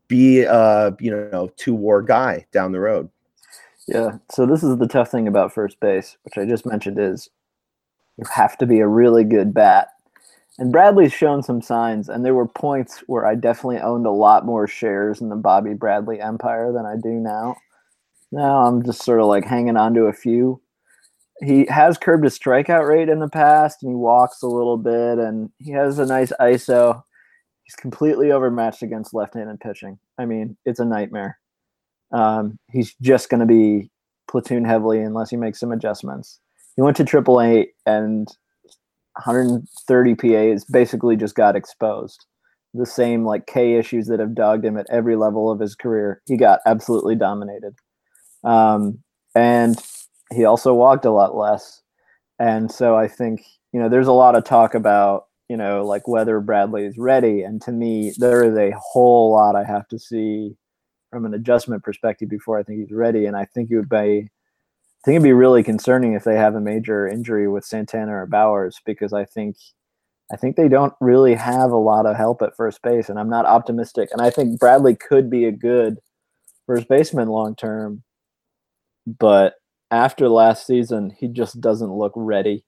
be 0.08 0.42
a 0.42 0.96
you 1.00 1.10
know 1.10 1.50
two 1.56 1.74
WAR 1.74 2.02
guy 2.02 2.46
down 2.52 2.72
the 2.72 2.80
road? 2.80 3.08
Yeah. 3.86 4.18
So 4.30 4.46
this 4.46 4.62
is 4.62 4.78
the 4.78 4.88
tough 4.88 5.10
thing 5.10 5.28
about 5.28 5.52
first 5.52 5.78
base, 5.80 6.16
which 6.22 6.38
I 6.38 6.46
just 6.46 6.66
mentioned 6.66 6.98
is 6.98 7.28
You 8.16 8.24
have 8.32 8.56
to 8.58 8.66
be 8.66 8.80
a 8.80 8.88
really 8.88 9.24
good 9.24 9.52
bat. 9.52 9.88
And 10.58 10.70
Bradley's 10.70 11.12
shown 11.12 11.42
some 11.42 11.60
signs, 11.60 12.08
and 12.08 12.24
there 12.24 12.34
were 12.34 12.46
points 12.46 13.02
where 13.08 13.26
I 13.26 13.34
definitely 13.34 13.80
owned 13.80 14.06
a 14.06 14.12
lot 14.12 14.46
more 14.46 14.68
shares 14.68 15.20
in 15.20 15.28
the 15.28 15.36
Bobby 15.36 15.74
Bradley 15.74 16.20
empire 16.20 16.72
than 16.72 16.86
I 16.86 16.94
do 16.94 17.14
now. 17.14 17.56
Now 18.30 18.64
I'm 18.66 18.84
just 18.84 19.02
sort 19.02 19.20
of 19.20 19.26
like 19.26 19.44
hanging 19.44 19.76
on 19.76 19.94
to 19.94 20.04
a 20.04 20.12
few. 20.12 20.60
He 21.42 21.66
has 21.66 21.98
curbed 21.98 22.22
his 22.22 22.38
strikeout 22.38 22.88
rate 22.88 23.08
in 23.08 23.18
the 23.18 23.28
past, 23.28 23.82
and 23.82 23.90
he 23.90 23.96
walks 23.96 24.42
a 24.42 24.46
little 24.46 24.76
bit, 24.76 25.18
and 25.18 25.50
he 25.58 25.72
has 25.72 25.98
a 25.98 26.06
nice 26.06 26.32
ISO. 26.40 27.02
He's 27.64 27.74
completely 27.74 28.30
overmatched 28.30 28.82
against 28.82 29.14
left-handed 29.14 29.58
pitching. 29.58 29.98
I 30.18 30.26
mean, 30.26 30.56
it's 30.64 30.78
a 30.78 30.84
nightmare. 30.84 31.38
Um, 32.12 32.58
he's 32.70 32.94
just 33.00 33.28
going 33.28 33.40
to 33.40 33.46
be 33.46 33.90
platoon 34.28 34.64
heavily 34.64 35.00
unless 35.00 35.30
he 35.30 35.36
makes 35.36 35.60
some 35.60 35.72
adjustments. 35.72 36.40
He 36.76 36.82
went 36.82 36.96
to 36.96 37.04
AAA 37.04 37.66
and 37.86 38.28
130 39.14 40.14
PAs 40.14 40.64
basically 40.64 41.16
just 41.16 41.34
got 41.34 41.56
exposed. 41.56 42.26
The 42.72 42.86
same 42.86 43.24
like 43.24 43.46
K 43.46 43.74
issues 43.74 44.08
that 44.08 44.18
have 44.18 44.34
dogged 44.34 44.64
him 44.64 44.76
at 44.76 44.86
every 44.90 45.14
level 45.14 45.50
of 45.50 45.60
his 45.60 45.76
career. 45.76 46.20
He 46.26 46.36
got 46.36 46.60
absolutely 46.66 47.14
dominated. 47.14 47.74
Um, 48.42 48.98
and 49.34 49.76
he 50.32 50.44
also 50.44 50.74
walked 50.74 51.04
a 51.04 51.10
lot 51.10 51.36
less. 51.36 51.82
And 52.40 52.70
so 52.70 52.96
I 52.96 53.06
think, 53.06 53.42
you 53.72 53.80
know, 53.80 53.88
there's 53.88 54.08
a 54.08 54.12
lot 54.12 54.34
of 54.34 54.44
talk 54.44 54.74
about, 54.74 55.26
you 55.48 55.56
know, 55.56 55.84
like 55.84 56.08
whether 56.08 56.40
Bradley 56.40 56.84
is 56.84 56.98
ready. 56.98 57.42
And 57.42 57.62
to 57.62 57.72
me, 57.72 58.12
there 58.18 58.42
is 58.42 58.56
a 58.56 58.76
whole 58.76 59.30
lot 59.30 59.54
I 59.54 59.64
have 59.64 59.86
to 59.88 59.98
see 59.98 60.56
from 61.14 61.26
an 61.26 61.34
adjustment 61.34 61.84
perspective 61.84 62.28
before 62.28 62.58
I 62.58 62.64
think 62.64 62.80
he's 62.80 62.92
ready. 62.92 63.26
And 63.26 63.36
I 63.36 63.44
think 63.44 63.70
it 63.70 63.76
would 63.76 63.88
be 63.88 63.96
I 63.96 65.04
think 65.04 65.16
it'd 65.16 65.22
be 65.22 65.32
really 65.32 65.62
concerning 65.62 66.14
if 66.14 66.24
they 66.24 66.36
have 66.36 66.54
a 66.54 66.60
major 66.60 67.06
injury 67.06 67.46
with 67.46 67.64
Santana 67.64 68.12
or 68.16 68.26
Bauers 68.26 68.76
because 68.84 69.12
I 69.12 69.24
think 69.24 69.56
I 70.32 70.36
think 70.36 70.56
they 70.56 70.68
don't 70.68 70.94
really 71.00 71.34
have 71.34 71.70
a 71.70 71.76
lot 71.76 72.06
of 72.06 72.16
help 72.16 72.40
at 72.42 72.56
first 72.56 72.80
base, 72.82 73.10
and 73.10 73.18
I'm 73.18 73.28
not 73.28 73.44
optimistic. 73.44 74.08
And 74.10 74.22
I 74.22 74.30
think 74.30 74.58
Bradley 74.58 74.96
could 74.96 75.28
be 75.28 75.44
a 75.44 75.52
good 75.52 75.98
first 76.66 76.88
baseman 76.88 77.28
long 77.28 77.54
term, 77.54 78.02
but 79.06 79.54
after 79.90 80.28
last 80.28 80.66
season, 80.66 81.14
he 81.20 81.28
just 81.28 81.60
doesn't 81.60 81.92
look 81.92 82.12
ready. 82.16 82.64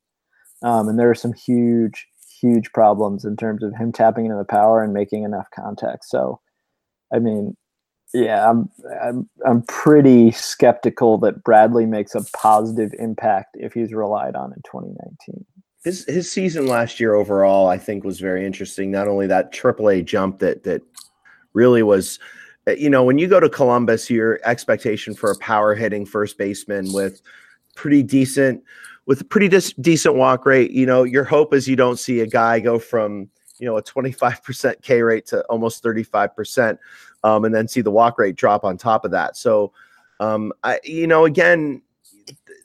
Um, 0.63 0.89
and 0.89 0.99
there 0.99 1.11
are 1.11 1.15
some 1.15 1.33
huge, 1.33 2.07
huge 2.39 2.71
problems 2.73 3.25
in 3.25 3.37
terms 3.37 3.65
of 3.65 3.75
him 3.75 3.91
tapping 3.93 4.27
into 4.27 4.37
the 4.37 4.45
power 4.45 4.85
and 4.85 4.93
making 4.93 5.25
enough 5.25 5.49
contact. 5.55 6.05
So, 6.05 6.41
I 7.13 7.19
mean, 7.19 7.57
yeah, 8.15 8.49
I'm, 8.49 8.71
I'm 9.03 9.29
I'm 9.45 9.63
pretty 9.63 10.31
skeptical 10.31 11.19
that 11.19 11.43
Bradley 11.43 11.87
makes 11.87 12.15
a 12.15 12.25
positive 12.33 12.93
impact 12.99 13.57
if 13.59 13.73
he's 13.73 13.93
relied 13.93 14.37
on 14.37 14.53
in 14.53 14.63
2019. 14.63 15.45
His 15.85 16.05
his 16.07 16.31
season 16.31 16.67
last 16.67 17.01
year 17.01 17.15
overall, 17.15 17.69
I 17.69 17.79
think, 17.79 18.05
was 18.05 18.21
very 18.21 18.47
interesting. 18.47 18.91
Not 18.91 19.09
only 19.09 19.27
that 19.27 19.53
AAA 19.53 20.05
jump 20.05 20.39
that 20.39 20.63
that 20.65 20.83
really 21.53 21.83
was, 21.83 22.19
uh, 22.69 22.73
you 22.73 22.91
know, 22.91 23.03
when 23.03 23.19
you 23.19 23.27
go 23.27 23.41
to 23.41 23.49
Columbus, 23.49 24.09
your 24.09 24.41
expectation 24.45 25.15
for 25.15 25.31
a 25.31 25.39
power 25.39 25.75
hitting 25.75 26.07
first 26.07 26.39
baseman 26.39 26.93
with 26.93 27.21
pretty 27.75 28.03
decent 28.03 28.63
with 29.07 29.21
a 29.21 29.25
pretty 29.25 29.49
dis- 29.49 29.75
decent 29.81 30.17
walk 30.17 30.47
rate, 30.47 30.71
you 30.71 30.87
know, 30.87 31.05
your 31.05 31.25
hope 31.25 31.55
is 31.55 31.69
you 31.69 31.77
don't 31.77 31.99
see 31.99 32.21
a 32.21 32.27
guy 32.27 32.61
go 32.61 32.79
from 32.79 33.29
you 33.59 33.67
know 33.67 33.77
a 33.77 33.83
25% 33.83 34.83
K 34.83 35.03
rate 35.03 35.27
to 35.27 35.41
almost 35.45 35.83
35% 35.83 36.79
um, 37.27 37.45
and 37.45 37.53
then 37.53 37.67
see 37.67 37.81
the 37.81 37.91
walk 37.91 38.21
rate 38.21 38.37
drop 38.37 38.65
on 38.65 38.79
top 38.79 39.05
of 39.05 39.11
that. 39.11 39.37
So, 39.37 39.73
um, 40.21 40.53
I, 40.63 40.79
you 40.85 41.09
know, 41.09 41.25
again, 41.25 41.83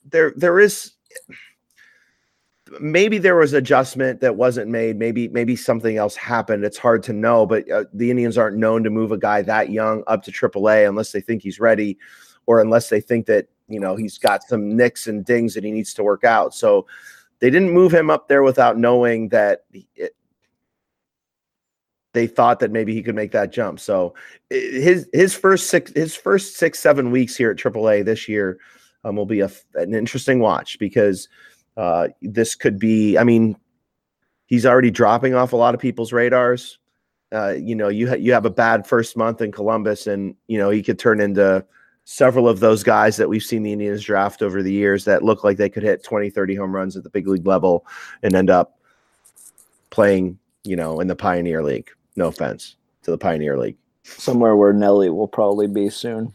there 0.05 0.33
there 0.37 0.59
is 0.59 0.91
maybe 2.79 3.17
there 3.17 3.35
was 3.35 3.53
adjustment 3.53 4.21
that 4.21 4.35
wasn't 4.35 4.69
made. 4.69 4.99
Maybe 4.99 5.27
maybe 5.29 5.55
something 5.55 5.97
else 5.97 6.15
happened. 6.15 6.63
It's 6.63 6.77
hard 6.77 7.01
to 7.03 7.13
know. 7.13 7.47
But 7.47 7.69
uh, 7.71 7.85
the 7.91 8.11
Indians 8.11 8.37
aren't 8.37 8.57
known 8.57 8.83
to 8.83 8.91
move 8.91 9.11
a 9.11 9.17
guy 9.17 9.41
that 9.41 9.71
young 9.71 10.03
up 10.05 10.23
to 10.25 10.31
AAA 10.31 10.87
unless 10.87 11.11
they 11.11 11.21
think 11.21 11.41
he's 11.41 11.59
ready, 11.59 11.97
or 12.45 12.61
unless 12.61 12.89
they 12.89 13.01
think 13.01 13.25
that 13.25 13.47
you 13.67 13.79
know 13.79 13.95
he's 13.95 14.19
got 14.19 14.43
some 14.43 14.77
nicks 14.77 15.07
and 15.07 15.25
dings 15.25 15.55
that 15.55 15.63
he 15.63 15.71
needs 15.71 15.95
to 15.95 16.03
work 16.03 16.23
out. 16.23 16.53
So 16.53 16.85
they 17.39 17.49
didn't 17.49 17.71
move 17.71 17.91
him 17.91 18.11
up 18.11 18.27
there 18.27 18.43
without 18.43 18.77
knowing 18.77 19.29
that 19.29 19.65
they 22.13 22.27
thought 22.27 22.59
that 22.59 22.71
maybe 22.71 22.93
he 22.93 23.01
could 23.01 23.15
make 23.15 23.31
that 23.31 23.51
jump. 23.51 23.79
So 23.79 24.13
his 24.49 25.07
his 25.13 25.33
first 25.33 25.69
six 25.69 25.91
his 25.93 26.15
first 26.15 26.57
six 26.57 26.79
seven 26.79 27.11
weeks 27.11 27.35
here 27.35 27.51
at 27.51 27.57
AAA 27.57 28.05
this 28.05 28.27
year 28.27 28.59
um, 29.03 29.15
will 29.15 29.25
be 29.25 29.41
a, 29.41 29.49
an 29.75 29.93
interesting 29.93 30.39
watch 30.39 30.77
because 30.79 31.27
uh, 31.77 32.09
this 32.21 32.55
could 32.55 32.79
be. 32.79 33.17
I 33.17 33.23
mean, 33.23 33.57
he's 34.45 34.65
already 34.65 34.91
dropping 34.91 35.33
off 35.33 35.53
a 35.53 35.57
lot 35.57 35.73
of 35.73 35.81
people's 35.81 36.13
radars. 36.13 36.77
Uh, 37.33 37.55
you 37.57 37.75
know, 37.75 37.87
you 37.87 38.09
ha- 38.09 38.15
you 38.15 38.33
have 38.33 38.45
a 38.45 38.49
bad 38.49 38.85
first 38.85 39.15
month 39.15 39.41
in 39.41 39.51
Columbus, 39.51 40.07
and 40.07 40.35
you 40.47 40.57
know 40.57 40.69
he 40.69 40.83
could 40.83 40.99
turn 40.99 41.21
into 41.21 41.65
several 42.03 42.49
of 42.49 42.59
those 42.59 42.83
guys 42.83 43.15
that 43.17 43.29
we've 43.29 43.43
seen 43.43 43.63
the 43.63 43.71
Indians 43.71 44.03
draft 44.03 44.41
over 44.41 44.61
the 44.61 44.71
years 44.71 45.05
that 45.05 45.23
look 45.23 45.43
like 45.43 45.57
they 45.57 45.69
could 45.69 45.83
hit 45.83 46.03
20, 46.03 46.29
30 46.31 46.55
home 46.55 46.75
runs 46.75 46.97
at 46.97 47.03
the 47.03 47.09
big 47.09 47.27
league 47.27 47.45
level 47.45 47.85
and 48.23 48.35
end 48.35 48.49
up 48.49 48.79
playing, 49.91 50.37
you 50.63 50.75
know, 50.75 50.99
in 50.99 51.07
the 51.07 51.15
Pioneer 51.15 51.63
League. 51.63 51.91
No 52.21 52.27
offense 52.27 52.75
to 53.01 53.09
the 53.09 53.17
Pioneer 53.17 53.57
League. 53.57 53.77
Somewhere 54.03 54.55
where 54.55 54.73
Nellie 54.73 55.09
will 55.09 55.27
probably 55.27 55.65
be 55.65 55.89
soon. 55.89 56.31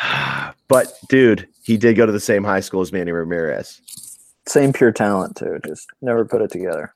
but 0.68 0.92
dude, 1.08 1.48
he 1.64 1.76
did 1.76 1.96
go 1.96 2.06
to 2.06 2.12
the 2.12 2.20
same 2.20 2.44
high 2.44 2.60
school 2.60 2.80
as 2.80 2.92
Manny 2.92 3.10
Ramirez. 3.10 3.82
Same 4.46 4.72
pure 4.72 4.92
talent 4.92 5.34
too. 5.34 5.58
Just 5.66 5.88
never 6.00 6.24
put 6.24 6.42
it 6.42 6.52
together. 6.52 6.94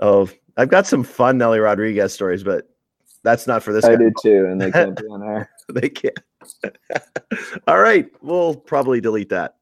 Oh, 0.00 0.30
I've 0.56 0.70
got 0.70 0.86
some 0.86 1.04
fun 1.04 1.36
Nellie 1.36 1.58
Rodriguez 1.58 2.14
stories, 2.14 2.42
but 2.42 2.66
that's 3.24 3.46
not 3.46 3.62
for 3.62 3.74
this. 3.74 3.84
I 3.84 3.90
guy. 3.90 3.96
do 3.96 4.12
too, 4.22 4.46
and 4.46 4.58
they 4.58 4.70
can't 4.70 4.96
be 4.96 5.06
on 5.10 5.22
air. 5.22 5.50
they 5.70 5.90
can't. 5.90 6.18
All 7.68 7.78
right, 7.78 8.06
we'll 8.22 8.54
probably 8.54 9.02
delete 9.02 9.28
that. 9.28 9.56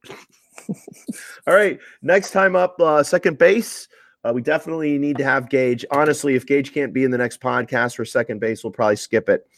All 1.48 1.54
right, 1.54 1.80
next 2.00 2.30
time 2.30 2.54
up, 2.54 2.80
uh, 2.80 3.02
second 3.02 3.38
base. 3.38 3.88
Uh, 4.24 4.32
we 4.32 4.40
definitely 4.40 4.98
need 4.98 5.16
to 5.16 5.24
have 5.24 5.48
Gage. 5.48 5.84
Honestly, 5.90 6.34
if 6.34 6.46
Gage 6.46 6.72
can't 6.72 6.92
be 6.92 7.02
in 7.02 7.10
the 7.10 7.18
next 7.18 7.40
podcast 7.40 7.96
for 7.96 8.04
second 8.04 8.38
base, 8.38 8.62
we'll 8.62 8.72
probably 8.72 8.96
skip 8.96 9.28
it 9.28 9.48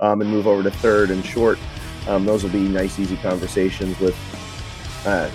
um, 0.00 0.20
and 0.22 0.30
move 0.30 0.46
over 0.46 0.62
to 0.62 0.70
third 0.70 1.10
and 1.10 1.24
short. 1.24 1.58
Um, 2.08 2.24
those 2.24 2.42
will 2.42 2.50
be 2.50 2.66
nice, 2.66 2.98
easy 2.98 3.16
conversations 3.18 3.98
with. 4.00 4.16
Uh, 5.06 5.30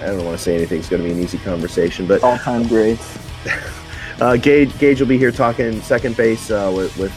I 0.00 0.06
don't 0.06 0.24
want 0.24 0.36
to 0.36 0.42
say 0.42 0.56
anything's 0.56 0.88
going 0.88 1.02
to 1.02 1.08
be 1.08 1.14
an 1.14 1.22
easy 1.22 1.38
conversation, 1.38 2.06
but 2.06 2.22
all 2.22 2.38
time 2.38 2.66
greats. 2.66 3.18
uh, 4.20 4.36
Gage 4.36 4.76
Gage 4.78 4.98
will 4.98 5.08
be 5.08 5.18
here 5.18 5.30
talking 5.30 5.80
second 5.82 6.16
base 6.16 6.50
uh, 6.50 6.72
with, 6.74 6.96
with 6.96 7.12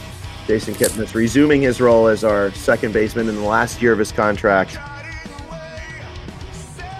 Jason 0.46 0.74
Kipnis, 0.74 1.14
resuming 1.14 1.62
his 1.62 1.80
role 1.80 2.06
as 2.06 2.22
our 2.22 2.52
second 2.52 2.92
baseman 2.92 3.28
in 3.28 3.34
the 3.34 3.42
last 3.42 3.80
year 3.80 3.92
of 3.92 3.98
his 3.98 4.12
contract. 4.12 4.78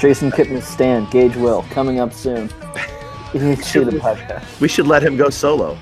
Jason 0.00 0.30
Kipnis 0.30 0.62
stand 0.62 1.10
Gage 1.10 1.36
will 1.36 1.62
coming 1.70 2.00
up 2.00 2.14
soon. 2.14 2.50
We 3.36 3.56
should, 3.56 3.86
the 3.88 3.98
podcast. 3.98 4.60
We 4.60 4.68
should 4.68 4.86
let 4.86 5.02
him 5.02 5.16
go 5.16 5.28
solo. 5.30 5.76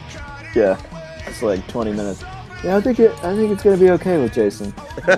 Yeah, 0.54 0.80
it's 1.26 1.42
like 1.42 1.66
20 1.68 1.92
minutes. 1.92 2.22
Yeah, 2.64 2.76
I 2.76 2.80
think 2.80 2.98
it. 2.98 3.12
I 3.22 3.36
think 3.36 3.52
it's 3.52 3.62
gonna 3.62 3.76
be 3.76 3.90
okay 3.90 4.18
with 4.20 4.32
Jason. 4.32 4.72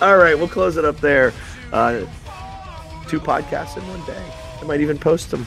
All 0.00 0.16
right, 0.16 0.38
we'll 0.38 0.48
close 0.48 0.76
it 0.76 0.84
up 0.84 0.98
there. 1.00 1.32
Uh, 1.72 2.00
two 3.08 3.20
podcasts 3.20 3.76
in 3.76 3.86
one 3.88 4.04
day. 4.06 4.22
I 4.60 4.64
might 4.64 4.80
even 4.80 4.96
post 4.98 5.30
them 5.30 5.44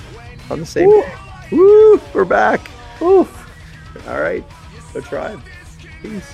on 0.50 0.60
the 0.60 0.66
same. 0.66 0.88
Woo! 0.90 1.04
Woo! 1.52 2.02
We're 2.14 2.26
back. 2.26 2.70
Oof. 3.02 3.50
All 4.08 4.20
right, 4.20 4.44
go 4.94 5.02
tribe. 5.02 5.42
Peace. 6.02 6.34